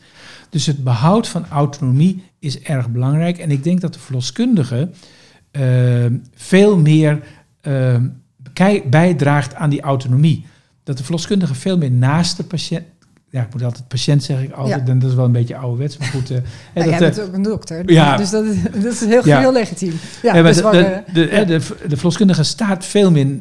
Dus 0.51 0.67
het 0.67 0.85
behoud 0.85 1.29
van 1.29 1.47
autonomie 1.49 2.25
is 2.38 2.61
erg 2.61 2.91
belangrijk. 2.91 3.38
En 3.38 3.51
ik 3.51 3.64
denk 3.64 3.81
dat 3.81 3.93
de 3.93 3.99
verloskundige 3.99 4.88
uh, 5.53 6.07
veel 6.35 6.79
meer 6.79 7.23
uh, 7.62 7.97
bijdraagt 8.91 9.55
aan 9.55 9.71
die 9.71 9.81
autonomie. 9.81 10.47
Dat 10.85 10.97
de 10.97 11.05
verloskundige 11.05 11.55
veel 11.55 11.79
meer 11.79 11.91
naast 11.91 12.37
de 12.37 12.45
patiënt. 12.45 12.85
Ja, 13.31 13.43
ik 13.43 13.53
moet 13.53 13.62
altijd 13.62 13.88
patiënt 13.88 14.23
zeg 14.23 14.43
ik 14.43 14.53
altijd, 14.53 14.87
ja. 14.87 14.93
en 14.93 14.99
dat 14.99 15.11
is 15.11 15.17
wel 15.17 15.25
een 15.25 15.33
beetje 15.33 15.57
ouderwets, 15.57 15.97
maar 15.97 16.09
goed. 16.09 16.31
Uh, 16.75 16.85
ja, 16.85 16.91
dat, 16.91 16.91
jij 16.91 16.99
bent 16.99 17.21
ook 17.21 17.33
een 17.33 17.43
dokter, 17.43 17.93
ja. 17.93 18.17
dus 18.17 18.31
dat 18.31 18.45
is, 18.45 18.62
dat 18.62 18.85
is 18.85 19.01
heel, 19.01 19.27
ja. 19.27 19.38
heel 19.38 19.53
legitiem. 19.53 19.93
Ja, 20.23 20.37
ja 20.37 20.43
de, 20.43 20.62
de, 20.62 21.03
de, 21.12 21.45
de, 21.45 21.61
de 21.88 21.97
verloskundige 21.97 22.43
staat 22.43 22.85
veel 22.85 23.11
meer 23.11 23.41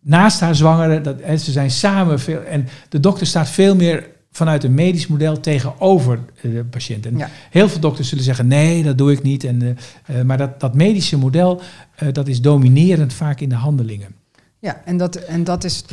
naast 0.00 0.40
haar 0.40 0.54
zwangere, 0.54 1.00
dat, 1.00 1.16
hè, 1.22 1.36
ze 1.36 1.52
zijn 1.52 1.70
samen 1.70 2.20
veel. 2.20 2.42
En 2.42 2.68
de 2.88 3.00
dokter 3.00 3.26
staat 3.26 3.48
veel 3.48 3.76
meer 3.76 4.12
vanuit 4.30 4.64
een 4.64 4.74
medisch 4.74 5.06
model 5.06 5.40
tegenover 5.40 6.18
de 6.42 6.64
patiënt. 6.70 7.06
En 7.06 7.16
ja. 7.16 7.28
heel 7.50 7.68
veel 7.68 7.80
dokters 7.80 8.08
zullen 8.08 8.24
zeggen: 8.24 8.46
nee, 8.46 8.82
dat 8.82 8.98
doe 8.98 9.12
ik 9.12 9.22
niet. 9.22 9.44
En, 9.44 9.62
uh, 9.62 10.22
maar 10.22 10.38
dat, 10.38 10.60
dat 10.60 10.74
medische 10.74 11.18
model, 11.18 11.60
uh, 12.02 12.12
dat 12.12 12.28
is 12.28 12.40
dominerend 12.40 13.12
vaak 13.12 13.40
in 13.40 13.48
de 13.48 13.54
handelingen. 13.54 14.14
Ja, 14.58 14.80
en 14.84 14.96
dat, 14.96 15.16
en 15.16 15.44
dat 15.44 15.64
is. 15.64 15.84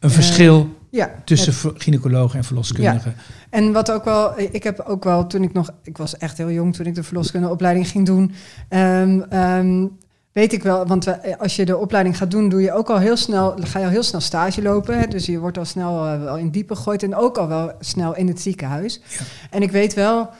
Een 0.00 0.10
verschil 0.10 0.76
ja, 0.90 1.14
tussen 1.24 1.70
het, 1.70 1.82
gynaecologen 1.82 2.38
en 2.38 2.44
verloskundigen. 2.44 3.14
Ja. 3.16 3.22
En 3.50 3.72
wat 3.72 3.90
ook 3.90 4.04
wel, 4.04 4.38
ik 4.38 4.62
heb 4.62 4.80
ook 4.80 5.04
wel 5.04 5.26
toen 5.26 5.42
ik 5.42 5.52
nog, 5.52 5.70
ik 5.82 5.96
was 5.96 6.16
echt 6.16 6.38
heel 6.38 6.50
jong 6.50 6.74
toen 6.74 6.86
ik 6.86 6.94
de 6.94 7.02
verloskundeopleiding 7.02 7.88
ging 7.88 8.06
doen. 8.06 8.32
Um, 8.68 9.32
um, 9.32 9.98
weet 10.36 10.52
ik 10.52 10.62
wel, 10.62 10.86
want 10.86 11.04
we, 11.04 11.38
als 11.38 11.56
je 11.56 11.64
de 11.64 11.76
opleiding 11.76 12.16
gaat 12.16 12.30
doen, 12.30 12.48
doe 12.48 12.62
je 12.62 12.72
ook 12.72 12.90
al 12.90 12.98
heel 12.98 13.16
snel, 13.16 13.56
ga 13.60 13.78
je 13.78 13.84
al 13.84 13.90
heel 13.90 14.02
snel 14.02 14.20
stage 14.20 14.62
lopen. 14.62 14.98
Hè? 14.98 15.06
Dus 15.06 15.26
je 15.26 15.38
wordt 15.38 15.58
al 15.58 15.64
snel 15.64 16.06
uh, 16.06 16.22
wel 16.22 16.36
in 16.36 16.50
diepe 16.50 16.76
gegooid 16.76 17.02
en 17.02 17.14
ook 17.14 17.38
al 17.38 17.48
wel 17.48 17.72
snel 17.80 18.16
in 18.16 18.28
het 18.28 18.40
ziekenhuis. 18.40 19.00
Ja. 19.08 19.24
En 19.50 19.62
ik 19.62 19.70
weet 19.70 19.94
wel 19.94 20.30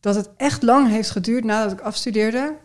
dat 0.00 0.14
het 0.14 0.30
echt 0.36 0.62
lang 0.62 0.88
heeft 0.88 1.10
geduurd 1.10 1.44
nadat 1.44 1.72
ik 1.72 1.80
afstudeerde. 1.80 2.56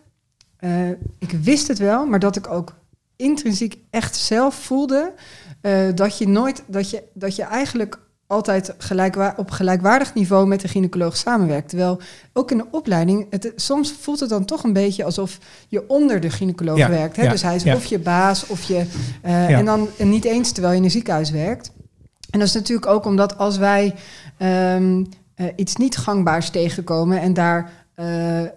Uh, 0.59 0.89
ik 1.19 1.31
wist 1.41 1.67
het 1.67 1.77
wel, 1.77 2.05
maar 2.05 2.19
dat 2.19 2.35
ik 2.35 2.47
ook 2.47 2.73
intrinsiek 3.15 3.77
echt 3.89 4.15
zelf 4.15 4.55
voelde 4.55 5.13
uh, 5.61 5.95
dat 5.95 6.17
je 6.17 6.27
nooit, 6.27 6.63
dat 6.67 6.89
je, 6.89 7.03
dat 7.13 7.35
je 7.35 7.43
eigenlijk 7.43 7.99
altijd 8.31 8.73
gelijkwa 8.77 9.33
op 9.37 9.51
gelijkwaardig 9.51 10.13
niveau 10.13 10.47
met 10.47 10.61
de 10.61 10.67
gynaecoloog 10.67 11.17
samenwerkt. 11.17 11.69
Terwijl 11.69 11.99
ook 12.33 12.51
in 12.51 12.57
de 12.57 12.65
opleiding, 12.71 13.27
het, 13.29 13.53
soms 13.55 13.93
voelt 14.01 14.19
het 14.19 14.29
dan 14.29 14.45
toch 14.45 14.63
een 14.63 14.73
beetje 14.73 15.03
alsof 15.03 15.37
je 15.67 15.89
onder 15.89 16.19
de 16.19 16.29
gynaecoloog 16.29 16.77
ja, 16.77 16.89
werkt. 16.89 17.15
Hè? 17.15 17.23
Ja, 17.23 17.29
dus 17.29 17.41
hij 17.41 17.55
is 17.55 17.63
ja. 17.63 17.75
of 17.75 17.85
je 17.85 17.99
baas 17.99 18.47
of 18.47 18.63
je. 18.63 18.85
Uh, 19.25 19.49
en 19.49 19.65
dan 19.65 19.89
en 19.97 20.09
niet 20.09 20.25
eens 20.25 20.51
terwijl 20.51 20.73
je 20.73 20.79
in 20.79 20.85
een 20.85 20.91
ziekenhuis 20.91 21.29
werkt. 21.29 21.71
En 22.29 22.39
dat 22.39 22.47
is 22.47 22.53
natuurlijk 22.53 22.87
ook 22.87 23.05
omdat 23.05 23.37
als 23.37 23.57
wij 23.57 23.95
um, 24.75 25.07
uh, 25.35 25.47
iets 25.55 25.75
niet 25.75 25.97
gangbaars 25.97 26.49
tegenkomen 26.49 27.21
en 27.21 27.33
daar 27.33 27.80
uh, 28.01 28.39
uh, 28.41 28.47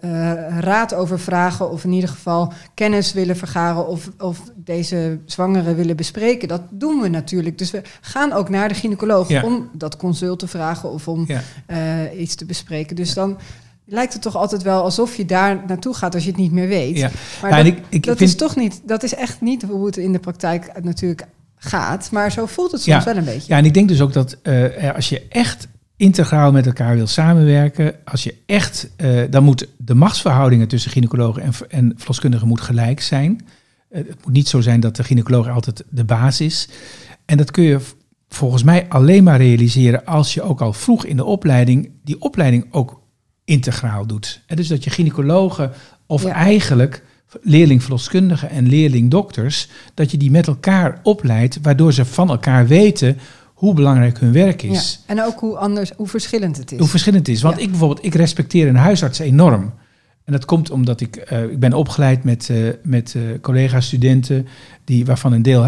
raad 0.59 0.93
over 0.93 1.19
vragen 1.19 1.71
of 1.71 1.83
in 1.83 1.91
ieder 1.91 2.09
geval 2.09 2.53
kennis 2.73 3.13
willen 3.13 3.37
vergaren 3.37 3.87
of, 3.87 4.09
of 4.19 4.41
deze 4.55 5.19
zwangeren 5.25 5.75
willen 5.75 5.95
bespreken. 5.95 6.47
Dat 6.47 6.61
doen 6.69 7.01
we 7.01 7.07
natuurlijk. 7.07 7.57
Dus 7.57 7.71
we 7.71 7.81
gaan 8.01 8.31
ook 8.31 8.49
naar 8.49 8.67
de 8.67 8.75
gynaecoloog 8.75 9.29
Ja. 9.29 9.43
om 9.43 9.69
dat 9.73 9.97
consult 9.97 10.39
te 10.39 10.47
vragen 10.47 10.91
of 10.91 11.07
om 11.07 11.25
Ja. 11.27 11.41
uh, 12.11 12.19
iets 12.21 12.35
te 12.35 12.45
bespreken. 12.45 12.95
Dus 12.95 13.13
dan 13.13 13.37
lijkt 13.85 14.13
het 14.13 14.21
toch 14.21 14.35
altijd 14.35 14.61
wel 14.63 14.81
alsof 14.83 15.15
je 15.15 15.25
daar 15.25 15.63
naartoe 15.67 15.93
gaat 15.93 16.13
als 16.13 16.23
je 16.23 16.29
het 16.29 16.39
niet 16.39 16.51
meer 16.51 16.67
weet. 16.67 16.97
Ja. 16.97 17.09
Maar 17.41 17.51
Ja, 17.51 17.57
en 17.57 17.65
dat, 17.65 17.73
ik- 17.73 17.83
ik 17.89 18.03
dat 18.05 18.17
vind- 18.17 18.29
is 18.29 18.35
toch 18.35 18.55
niet, 18.55 18.81
dat 18.85 19.03
is 19.03 19.15
echt 19.15 19.41
niet 19.41 19.63
hoe 19.63 19.85
het 19.85 19.97
in 19.97 20.11
de 20.11 20.19
praktijk 20.19 20.71
natuurlijk 20.83 21.25
gaat. 21.55 22.11
Maar 22.11 22.31
zo 22.31 22.45
voelt 22.45 22.71
het 22.71 22.81
soms 22.81 22.97
Ja. 22.97 23.03
wel 23.03 23.17
een 23.17 23.25
beetje. 23.25 23.53
Ja, 23.53 23.57
en 23.57 23.65
ik 23.65 23.73
denk 23.73 23.87
dus 23.87 24.01
ook 24.01 24.13
dat 24.13 24.37
eh, 24.41 24.95
als 24.95 25.09
je 25.09 25.25
echt 25.29 25.67
integraal 25.97 26.51
met 26.51 26.65
elkaar 26.65 26.95
wil 26.95 27.07
samenwerken, 27.07 27.95
als 28.05 28.23
je 28.23 28.35
echt, 28.45 28.89
eh, 28.95 29.21
dan 29.29 29.43
moet 29.43 29.67
de 29.77 29.95
machtsverhoudingen 29.95 30.67
tussen 30.67 30.91
gynaecologen 30.91 31.41
en, 31.41 31.51
en 31.69 31.93
verloskundigen 31.97 32.47
moet 32.47 32.61
gelijk 32.61 33.01
zijn. 33.01 33.45
Eh, 33.89 34.03
het 34.07 34.25
moet 34.25 34.33
niet 34.33 34.47
zo 34.47 34.61
zijn 34.61 34.79
dat 34.79 34.95
de 34.95 35.03
gynaecoloog 35.03 35.49
altijd 35.49 35.83
de 35.89 36.03
baas 36.03 36.41
is. 36.41 36.69
En 37.25 37.37
dat 37.37 37.51
kun 37.51 37.63
je 37.63 37.79
volgens 38.29 38.63
mij 38.63 38.85
alleen 38.89 39.23
maar 39.23 39.37
realiseren 39.37 40.05
als 40.05 40.33
je 40.33 40.41
ook 40.41 40.61
al 40.61 40.73
vroeg 40.73 41.05
in 41.05 41.15
de 41.15 41.25
opleiding 41.25 41.89
die 42.03 42.21
opleiding 42.21 42.65
ook 42.71 43.01
integraal 43.45 44.05
doet. 44.05 44.41
En 44.47 44.55
dus 44.55 44.67
dat 44.67 44.83
je 44.83 44.89
gynaecologen 44.89 45.71
of 46.05 46.23
Ja. 46.23 46.31
eigenlijk 46.31 47.03
leerling 47.41 47.81
verloskundigen 47.81 48.49
en 48.49 48.67
leerling 48.67 49.11
dokters, 49.11 49.69
dat 49.93 50.11
je 50.11 50.17
die 50.17 50.31
met 50.31 50.47
elkaar 50.47 50.99
opleidt, 51.03 51.59
waardoor 51.61 51.93
ze 51.93 52.05
van 52.05 52.29
elkaar 52.29 52.67
weten 52.67 53.17
hoe 53.55 53.73
belangrijk 53.73 54.19
hun 54.19 54.31
werk 54.31 54.61
Ja. 54.61 54.71
is. 54.71 55.03
En 55.05 55.23
ook 55.23 55.39
hoe 55.39 55.57
anders, 55.57 55.91
hoe 55.97 56.07
verschillend 56.07 56.57
het 56.57 56.71
is. 56.71 56.79
Hoe 56.79 56.87
verschillend 56.87 57.27
het 57.27 57.35
is. 57.35 57.41
Want 57.41 57.55
Ja. 57.57 57.61
ik 57.61 57.69
bijvoorbeeld, 57.69 58.05
ik 58.05 58.15
respecteer 58.15 58.67
een 58.67 58.75
huisarts 58.75 59.19
enorm. 59.19 59.73
En 60.25 60.31
dat 60.31 60.45
komt 60.45 60.69
omdat 60.71 61.01
ik, 61.01 61.15
eh, 61.15 61.43
ik 61.43 61.59
ben 61.59 61.73
opgeleid 61.73 62.23
met, 62.23 62.49
eh, 62.49 62.57
met 62.83 63.15
eh, 63.15 63.21
collega-studenten, 63.41 64.47
die, 64.83 65.05
waarvan 65.05 65.33
een 65.33 65.41
deel 65.41 65.63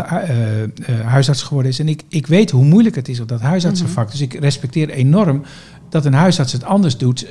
huisarts 1.04 1.41
geworden 1.41 1.71
is. 1.71 1.80
En 1.80 1.88
ik, 1.88 2.04
ik 2.10 2.28
weet 2.28 2.52
hoe 2.52 2.63
moeilijk 2.65 2.95
het 2.95 3.08
is 3.08 3.19
op 3.19 3.28
dat 3.28 3.41
huisartsenvak. 3.41 4.12
Dus 4.12 4.21
ik 4.21 4.34
respecteer 4.34 4.89
enorm 4.89 5.41
dat 5.89 6.06
een 6.06 6.13
huisarts 6.13 6.52
het 6.54 6.63
anders 6.63 6.97
doet 6.97 7.28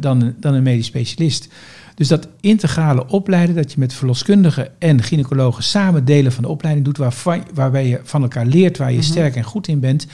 dan, 0.00 0.34
dan 0.40 0.54
een 0.54 0.62
medisch 0.62 0.86
specialist. 0.86 1.48
Dus 1.94 2.08
dat 2.08 2.28
integrale 2.40 3.06
opleiden, 3.06 3.54
dat 3.54 3.72
je 3.72 3.78
met 3.78 3.92
verloskundigen 3.94 4.80
en 4.80 5.02
gynaecologen 5.02 5.62
samen 5.62 6.04
delen 6.04 6.32
van 6.32 6.42
de 6.42 6.48
opleiding 6.48 6.86
doet, 6.86 6.96
waarvan, 6.96 7.42
waarbij 7.54 7.88
je 7.88 8.00
van 8.02 8.22
elkaar 8.22 8.46
leert 8.46 8.78
waar 8.78 8.90
je 8.90 8.96
Mhm. 8.96 9.06
sterk 9.06 9.36
en 9.36 9.44
goed 9.44 9.68
in 9.68 9.80
bent, 9.80 10.06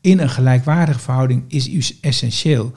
in 0.00 0.18
een 0.18 0.30
gelijkwaardige 0.30 0.98
verhouding, 0.98 1.44
is 1.48 2.00
essentieel. 2.00 2.72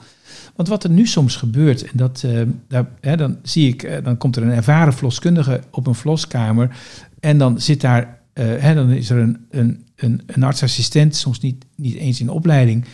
Want 0.56 0.68
wat 0.68 0.84
er 0.84 0.90
nu 0.90 1.06
soms 1.06 1.36
gebeurt, 1.36 1.82
en 1.82 1.90
dat, 1.94 2.22
eh, 2.26 2.40
daar, 2.68 2.86
hè, 3.00 3.16
dan 3.16 3.38
zie 3.42 3.68
ik, 3.68 3.82
eh, 3.82 4.04
dan 4.04 4.16
komt 4.16 4.36
er 4.36 4.42
een 4.42 4.50
ervaren 4.50 4.92
verloskundige 4.92 5.60
op 5.70 5.86
een 5.86 5.94
verloskamer 5.94 6.76
en 7.20 7.38
dan 7.38 7.60
zit 7.60 7.80
daar, 7.80 8.18
eh, 8.32 8.44
hè, 8.58 8.74
dan 8.74 8.90
is 8.90 9.10
er 9.10 9.18
een, 9.18 9.46
een, 9.50 9.84
een, 9.96 10.22
een 10.26 10.42
artsassistent, 10.42 11.16
soms 11.16 11.40
niet, 11.40 11.64
niet 11.76 11.94
eens 11.94 12.20
in 12.20 12.28
opleiding, 12.30 12.84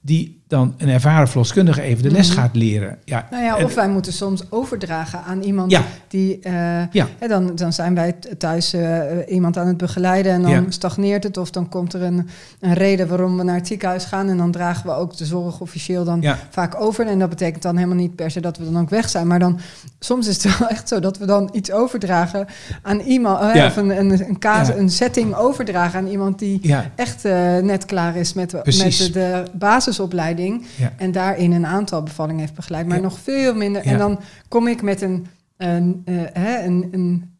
die 0.00 0.40
dan 0.48 0.74
een 0.78 0.88
ervaren 0.88 1.28
verloskundige 1.28 1.82
even 1.82 2.02
de 2.02 2.10
les 2.10 2.28
Mhm. 2.30 2.38
gaat 2.40 2.56
leren. 2.56 2.98
Ja, 3.04 3.26
Nou 3.30 3.44
ja, 3.44 3.56
of 3.64 3.74
wij 3.74 3.88
moeten 3.88 4.12
soms 4.12 4.42
overdragen 4.50 5.22
aan 5.26 5.42
iemand 5.42 5.70
Ja. 5.70 5.82
die. 6.08 6.38
eh, 6.42 6.52
Ja. 6.92 7.06
hè, 7.18 7.28
dan, 7.28 7.54
dan 7.54 7.72
zijn 7.72 7.94
wij 7.94 8.14
thuis 8.38 8.72
eh, 8.72 9.00
iemand 9.28 9.56
aan 9.58 9.66
het 9.66 9.76
begeleiden 9.76 10.32
en 10.32 10.42
dan 10.42 10.50
Ja. 10.50 10.62
stagneert 10.68 11.24
het. 11.24 11.36
Of 11.36 11.50
dan 11.50 11.68
komt 11.68 11.92
er 11.92 12.02
een, 12.02 12.28
een 12.60 12.72
reden 12.74 13.08
waarom 13.08 13.36
we 13.36 13.42
naar 13.42 13.54
het 13.54 13.66
ziekenhuis 13.66 14.04
gaan. 14.04 14.28
En 14.28 14.36
dan 14.36 14.50
dragen 14.50 14.86
we 14.86 14.92
ook 14.92 15.16
de 15.16 15.24
zorg 15.26 15.60
officieel 15.60 16.04
dan 16.04 16.20
Ja. 16.20 16.38
vaak 16.50 16.80
over. 16.80 17.06
En 17.06 17.18
dat 17.18 17.28
betekent 17.28 17.62
dan 17.62 17.76
helemaal 17.76 17.96
niet 17.96 18.14
per 18.14 18.30
se 18.30 18.40
dat 18.40 18.56
we 18.58 18.64
dan 18.64 18.80
ook 18.82 18.90
weg 18.90 19.08
zijn. 19.08 19.26
Maar 19.26 19.38
dan 19.38 19.58
soms 19.98 20.26
is 20.28 20.42
het 20.42 20.52
wel 20.58 20.68
echt 20.68 20.88
zo 20.88 21.00
dat 21.00 21.18
we 21.18 21.26
dan 21.26 21.48
iets 21.52 21.72
overdragen 21.72 22.46
aan 22.82 23.00
iemand. 23.00 23.54
Ja. 23.54 23.66
Of 23.66 23.76
een, 23.76 23.98
een, 23.98 24.36
een, 24.78 24.90
setting 24.90 25.34
overdragen 25.34 25.98
aan 25.98 26.06
iemand 26.06 26.38
die 26.38 26.74
echt 26.96 27.22
net 27.62 27.84
klaar 27.84 28.16
is 28.16 28.32
met, 28.32 28.62
Precies. 28.62 28.98
met 29.02 29.12
de, 29.12 29.20
de 29.20 29.44
basisopleiding. 29.58 30.32
Ja. 30.76 30.92
En 30.96 31.12
daarin 31.12 31.52
een 31.52 31.66
aantal 31.66 32.02
bevallingen 32.02 32.40
heeft 32.40 32.54
begeleid. 32.54 32.86
Maar 32.86 32.96
Ja. 32.96 33.02
nog 33.02 33.18
veel 33.18 33.54
minder. 33.54 33.84
Ja. 33.84 33.90
En 33.90 33.98
dan 33.98 34.20
kom 34.48 34.66
ik 34.68 34.82
met 34.82 35.00
een, 35.00 35.26
een, 35.56 36.02
eh, 36.04 36.14
hè, 36.32 36.62
een, 36.64 36.88
een, 36.92 37.30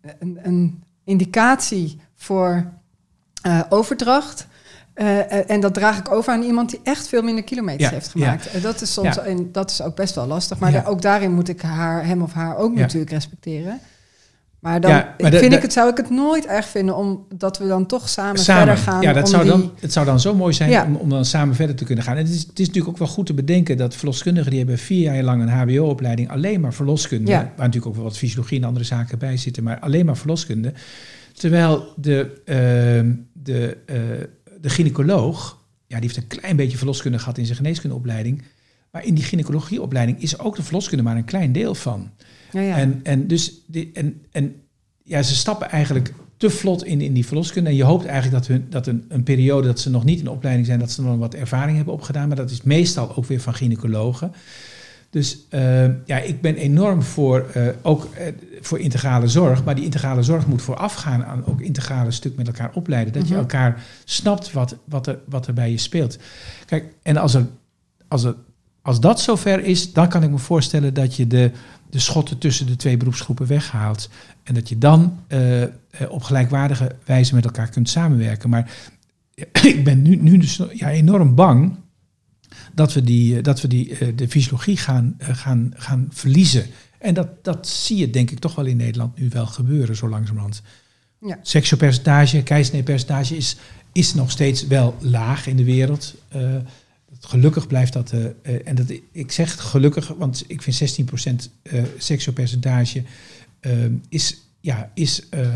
een, 0.43 0.83
indicatie 1.05 2.01
voor 2.15 2.65
eh, 3.43 3.61
overdracht. 3.69 4.47
Eh, 4.95 5.51
en 5.51 5.61
dat 5.61 5.75
draag 5.75 5.99
ik 5.99 6.11
over 6.11 6.33
aan 6.33 6.43
iemand 6.43 6.71
die 6.71 6.81
echt 6.83 7.09
veel 7.09 7.23
minder 7.23 7.45
kilometers 7.45 7.89
Ja, 7.89 7.91
heeft 7.95 8.09
gemaakt. 8.09 8.47
En 8.47 8.61
dat 8.61 8.81
is 8.81 8.93
soms 8.93 9.15
Ja. 9.15 9.23
en 9.23 9.53
dat 9.53 9.71
is 9.71 9.83
ook 9.83 9.97
best 9.97 10.15
wel 10.15 10.27
lastig. 10.27 10.59
Maar 10.59 10.73
daar- 10.73 10.87
ook 10.87 11.03
daarin 11.03 11.33
moet 11.33 11.49
ik 11.49 11.63
haar, 11.63 12.07
hem 12.07 12.23
of 12.23 12.33
haar 12.33 12.57
ook 12.57 12.75
natuurlijk 12.75 13.11
respecteren. 13.11 13.81
Maar 14.65 14.81
dan 14.81 14.91
Ja, 14.91 15.15
maar 15.19 15.31
de- 15.31 15.39
vind 15.39 15.53
ik 15.53 15.63
het, 15.63 15.73
zou 15.73 15.91
ik 15.91 15.97
het 15.97 16.11
nooit 16.11 16.47
erg 16.47 16.67
vinden 16.69 16.97
omdat 16.97 17.59
we 17.59 17.67
dan 17.67 17.87
toch 17.87 18.09
samen, 18.09 18.39
samen. 18.41 18.63
verder 18.67 18.83
gaan. 18.85 19.03
Ja, 19.03 19.13
dat 19.13 19.29
zou 19.29 19.43
die- 19.43 19.51
dan, 19.53 19.73
het 19.81 19.93
zou 19.93 20.07
dan 20.07 20.21
zo 20.21 20.35
mooi 20.35 20.53
zijn 20.53 20.71
Ja. 20.71 20.85
om, 20.85 20.95
om 20.97 21.09
dan 21.09 21.25
samen 21.25 21.55
verder 21.55 21.77
te 21.77 21.85
kunnen 21.85 22.05
gaan. 22.05 22.17
En 22.17 22.25
het 22.25 22.35
is, 22.35 22.41
het 22.47 22.59
is 22.59 22.67
natuurlijk 22.67 22.93
ook 22.95 22.99
wel 22.99 23.09
goed 23.09 23.27
te 23.27 23.35
bedenken 23.35 23.77
dat 23.77 23.95
verloskundigen 23.95 24.51
die 24.51 24.59
hebben 24.59 24.79
vier 24.79 25.13
jaar 25.13 25.23
lang 25.23 25.43
een 25.43 25.49
HBO-opleiding 25.49 26.31
alleen 26.31 26.61
maar 26.61 26.75
verloskunde, 26.75 27.31
Ja. 27.31 27.39
waar 27.39 27.53
natuurlijk 27.57 27.87
ook 27.87 27.95
wel 27.95 28.05
wat 28.05 28.19
fysiologie 28.19 28.59
en 28.59 28.65
andere 28.65 28.85
zaken 28.85 29.19
bij 29.19 29.37
zitten, 29.37 29.63
maar 29.63 29.79
alleen 29.79 30.07
maar 30.07 30.17
verloskunde. 30.17 30.73
Terwijl 31.33 31.93
de, 31.97 32.41
ehm, 32.45 33.13
de, 33.33 33.77
eh, 33.87 33.97
de 34.61 34.69
gynaecoloog, 34.69 35.59
ja, 35.87 36.01
die 36.01 36.11
heeft 36.11 36.17
een 36.17 36.41
klein 36.41 36.57
beetje 36.57 36.77
verloskunde 36.77 37.19
gehad 37.19 37.39
in 37.39 37.45
zijn 37.45 37.57
geneeskundeopleiding. 37.57 38.43
Maar 38.91 39.05
in 39.05 39.15
die 39.15 39.25
gynaecologieopleiding 39.25 40.23
is 40.23 40.39
ook 40.39 40.57
de 40.57 40.63
verloskunde 40.63 41.03
maar 41.05 41.17
een 41.17 41.25
klein 41.25 41.53
deel 41.53 41.75
van. 41.75 42.11
Ja, 42.55 42.61
ja. 42.61 42.77
En, 42.77 43.01
en 43.03 43.27
dus 43.27 43.53
die, 43.67 43.91
en, 43.95 44.23
en 44.31 44.55
ja, 45.03 45.23
ze 45.23 45.35
stappen 45.35 45.71
eigenlijk 45.71 46.13
te 46.37 46.51
vlot 46.51 46.85
in, 46.85 47.01
in 47.01 47.13
die 47.13 47.27
verloskunde. 47.27 47.71
En 47.71 47.77
je 47.77 47.85
hoopt 47.85 48.05
eigenlijk 48.07 48.37
dat, 48.37 48.47
hun, 48.47 48.67
dat 48.71 48.87
een, 48.87 49.05
een 49.09 49.23
periode 49.23 49.67
dat 49.67 49.81
ze 49.81 49.91
nog 49.91 50.05
niet 50.05 50.21
in 50.21 50.29
opleiding 50.29 50.67
zijn, 50.67 50.79
dat 50.79 50.91
ze 50.91 51.03
nog 51.03 51.19
wat 51.19 51.35
ervaring 51.35 51.77
hebben 51.77 51.95
opgedaan. 51.95 52.29
Maar 52.29 52.37
dat 52.37 52.51
is 52.51 52.63
meestal 52.63 53.17
ook 53.17 53.25
weer 53.25 53.41
van 53.41 53.55
gynaecologen. 53.55 54.33
Dus 55.11 55.39
eh, 55.49 56.07
ja, 56.07 56.19
ik 56.19 56.41
ben 56.41 56.55
enorm 56.55 57.03
voor, 57.03 57.51
eh, 57.53 57.69
ook 57.83 58.05
eh, 58.15 58.33
voor 58.61 58.79
integrale 58.79 59.29
zorg. 59.29 59.65
Maar 59.65 59.75
die 59.75 59.85
integrale 59.85 60.23
zorg 60.23 60.47
moet 60.47 60.63
voorafgaan 60.63 61.25
aan 61.25 61.47
ook 61.47 61.61
integrale 61.61 62.11
stuk 62.11 62.37
met 62.37 62.47
elkaar 62.47 62.71
opleiden. 62.75 63.13
Dat 63.13 63.23
je 63.23 63.35
Mhm. 63.35 63.43
elkaar 63.43 63.83
snapt 64.05 64.53
wat, 64.53 64.77
wat, 64.85 65.07
er, 65.07 65.19
wat 65.27 65.47
er 65.47 65.55
bij 65.55 65.71
je 65.71 65.79
speelt. 65.79 66.19
Kijk, 66.67 66.95
en 67.03 67.17
als, 67.17 67.35
er, 67.35 67.47
als, 68.09 68.25
er, 68.25 68.35
als 68.85 69.01
dat 69.01 69.21
zover 69.21 69.65
is, 69.65 69.93
dan 69.93 70.09
kan 70.09 70.23
ik 70.23 70.31
me 70.31 70.39
voorstellen 70.39 70.95
dat 70.95 71.17
je 71.17 71.27
de, 71.27 71.51
de 71.91 71.99
schotten 71.99 72.39
tussen 72.39 72.67
de 72.67 72.77
twee 72.77 72.97
beroepsgroepen 72.97 73.47
weghaalt. 73.47 74.09
En 74.43 74.55
dat 74.55 74.69
je 74.69 74.79
dan 74.79 75.19
eh, 75.27 75.63
eh, 75.63 75.71
op 76.09 76.23
gelijkwaardige 76.23 76.97
wijze 77.05 77.35
met 77.35 77.45
elkaar 77.45 77.69
kunt 77.69 77.89
samenwerken. 77.89 78.51
Maar 78.51 78.71
ik 79.75 79.85
ben 79.85 80.03
nu, 80.03 80.17
nu 80.17 80.39
dus 80.39 80.61
ja, 80.73 80.91
enorm 80.91 81.35
bang 81.35 81.77
dat 82.75 82.93
we, 82.93 83.03
die, 83.03 83.37
eh, 83.37 83.43
dat 83.43 83.61
we 83.61 83.69
die, 83.69 84.15
de 84.15 84.29
fysiologie 84.29 84.77
gaan, 84.77 85.15
gaan, 85.19 85.73
gaan 85.77 86.07
verliezen. 86.11 86.67
En 86.99 87.15
dat, 87.15 87.45
dat 87.45 87.69
zie 87.69 87.97
je 87.97 88.11
denk 88.11 88.31
ik 88.31 88.39
toch 88.39 88.55
wel 88.55 88.67
in 88.67 88.77
Nederland 88.77 89.19
nu 89.19 89.29
wel 89.29 89.47
gebeuren, 89.47 89.97
zo 89.97 90.09
langzamerhand. 90.09 90.63
Ja. 91.21 91.39
Seksualpercentage, 91.43 92.43
keizersneepercentage 92.43 93.37
is, 93.37 93.57
is 93.93 94.15
nog 94.15 94.31
steeds 94.31 94.67
wel 94.67 94.97
laag 95.01 95.47
in 95.47 95.57
de 95.57 95.65
wereld. 95.65 96.15
Gelukkig 97.25 97.67
blijft 97.67 97.93
dat, 97.93 98.11
eh, 98.11 98.25
eh, 98.25 98.61
en 98.65 98.75
dat, 98.75 98.93
ik 99.13 99.33
zeg 99.33 99.61
gelukkig, 99.61 100.09
want 100.09 100.45
ik 100.47 100.63
vind 100.63 100.77
16% 100.77 101.51
eh 101.63 101.83
seksualpercentage 101.99 103.03
eh, 103.61 103.73
is, 104.09 104.37
ja, 104.61 104.91
is, 104.95 105.29
eh, 105.29 105.49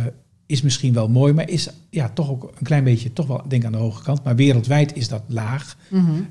is 0.46 0.62
misschien 0.62 0.92
wel 0.92 1.08
mooi, 1.08 1.32
maar 1.32 1.48
is 1.48 1.68
ja, 1.90 2.08
toch 2.08 2.30
ook 2.30 2.42
een 2.42 2.64
klein 2.64 2.84
beetje, 2.84 3.12
toch 3.12 3.26
wel 3.26 3.42
denk 3.48 3.64
aan 3.64 3.72
de 3.72 3.78
hoge 3.78 4.02
kant. 4.02 4.24
Maar 4.24 4.36
wereldwijd 4.36 4.96
is 4.96 5.08
dat 5.08 5.22
laag. 5.26 5.76
Mhm. 5.88 6.22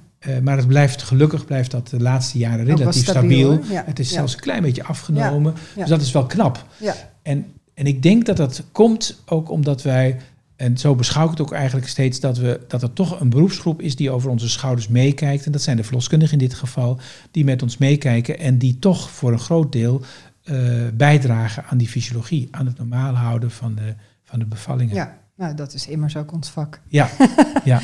Maar 0.43 0.58
het 0.58 0.67
blijft, 0.67 1.02
gelukkig 1.02 1.45
blijft 1.45 1.71
dat 1.71 1.88
de 1.88 2.00
laatste 2.00 2.38
jaren 2.38 2.65
relatief 2.65 3.04
stabiel, 3.04 3.54
stabiel. 3.54 3.73
Ja, 3.73 3.84
Het 3.86 4.00
is 4.00 4.10
ja. 4.10 4.15
zelfs 4.15 4.34
een 4.34 4.39
klein 4.39 4.62
beetje 4.62 4.84
afgenomen. 4.84 5.54
Ja. 5.76 5.82
Dus 5.82 5.89
dat 5.89 6.02
is 6.02 6.12
wel 6.12 6.26
knap. 6.26 6.65
Ja. 6.78 6.95
En, 7.21 7.45
en 7.73 7.86
ik 7.86 8.04
denk 8.04 8.26
dat 8.26 8.38
dat 8.38 8.63
komt 8.71 9.21
ook 9.26 9.50
omdat 9.50 9.82
wij, 9.82 10.17
en 10.58 10.78
zo 10.78 10.96
beschouw 10.96 11.24
ik 11.24 11.30
het 11.30 11.41
ook 11.41 11.52
eigenlijk 11.52 11.88
steeds, 11.88 12.20
dat, 12.20 12.38
we, 12.38 12.60
dat 12.67 12.82
er 12.82 12.93
toch 12.93 13.20
een 13.20 13.30
beroepsgroep 13.30 13.82
is 13.82 13.96
die 13.96 14.12
over 14.12 14.30
onze 14.30 14.50
schouders 14.50 14.88
meekijkt. 14.88 15.46
En 15.46 15.52
dat 15.52 15.62
zijn 15.62 15.78
de 15.78 15.84
verloskundigen 15.84 16.39
in 16.39 16.48
dit 16.48 16.54
geval, 16.54 17.00
die 17.32 17.43
met 17.43 17.62
ons 17.62 17.78
meekijken 17.78 18.39
en 18.39 18.58
die 18.58 18.80
toch 18.80 19.10
voor 19.10 19.32
een 19.32 19.39
groot 19.39 19.72
deel 19.72 20.02
eh, 20.43 20.56
bijdragen 20.93 21.63
aan 21.65 21.78
die 21.78 21.88
fysiologie, 21.88 22.48
aan 22.52 22.65
het 22.65 22.78
normaal 22.78 23.13
houden 23.13 23.52
van 23.52 23.76
de, 23.76 23.93
van 24.24 24.39
de 24.39 24.46
bevallingen. 24.46 24.96
Ja, 24.96 25.17
nou, 25.36 25.56
dat 25.56 25.74
is 25.74 25.88
immers 25.88 26.17
ook 26.17 26.32
ons 26.32 26.50
vak. 26.50 26.80
ja. 26.88 27.10
ja. 27.63 27.82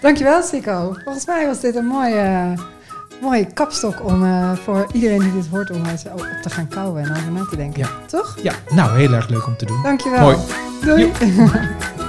Dankjewel, 0.00 0.42
Sico. 0.42 0.96
Volgens 1.04 1.26
mij 1.26 1.46
was 1.46 1.60
dit 1.60 1.74
een 1.74 1.86
mooie, 1.86 2.54
mooie 3.20 3.46
kapstok 3.52 4.04
om 4.04 4.24
eh, 4.24 4.52
voor 4.52 4.88
iedereen 4.92 5.20
die 5.20 5.32
dit 5.32 5.46
hoort 5.46 5.70
om 5.70 5.84
eens 5.84 6.04
op 6.04 6.38
te 6.42 6.50
gaan 6.50 6.68
kouwen 6.68 7.04
en 7.04 7.10
over 7.10 7.32
na 7.32 7.44
te 7.44 7.56
denken. 7.56 7.78
Ja. 7.80 7.88
Toch? 8.06 8.38
ja. 8.42 8.52
Nou, 8.70 8.98
heel 8.98 9.12
erg 9.12 9.28
leuk 9.28 9.46
om 9.46 9.56
te 9.56 9.66
doen. 9.66 9.82
Dankjewel. 9.82 10.20
Mooi. 10.20 10.36
Doei. 10.84 11.12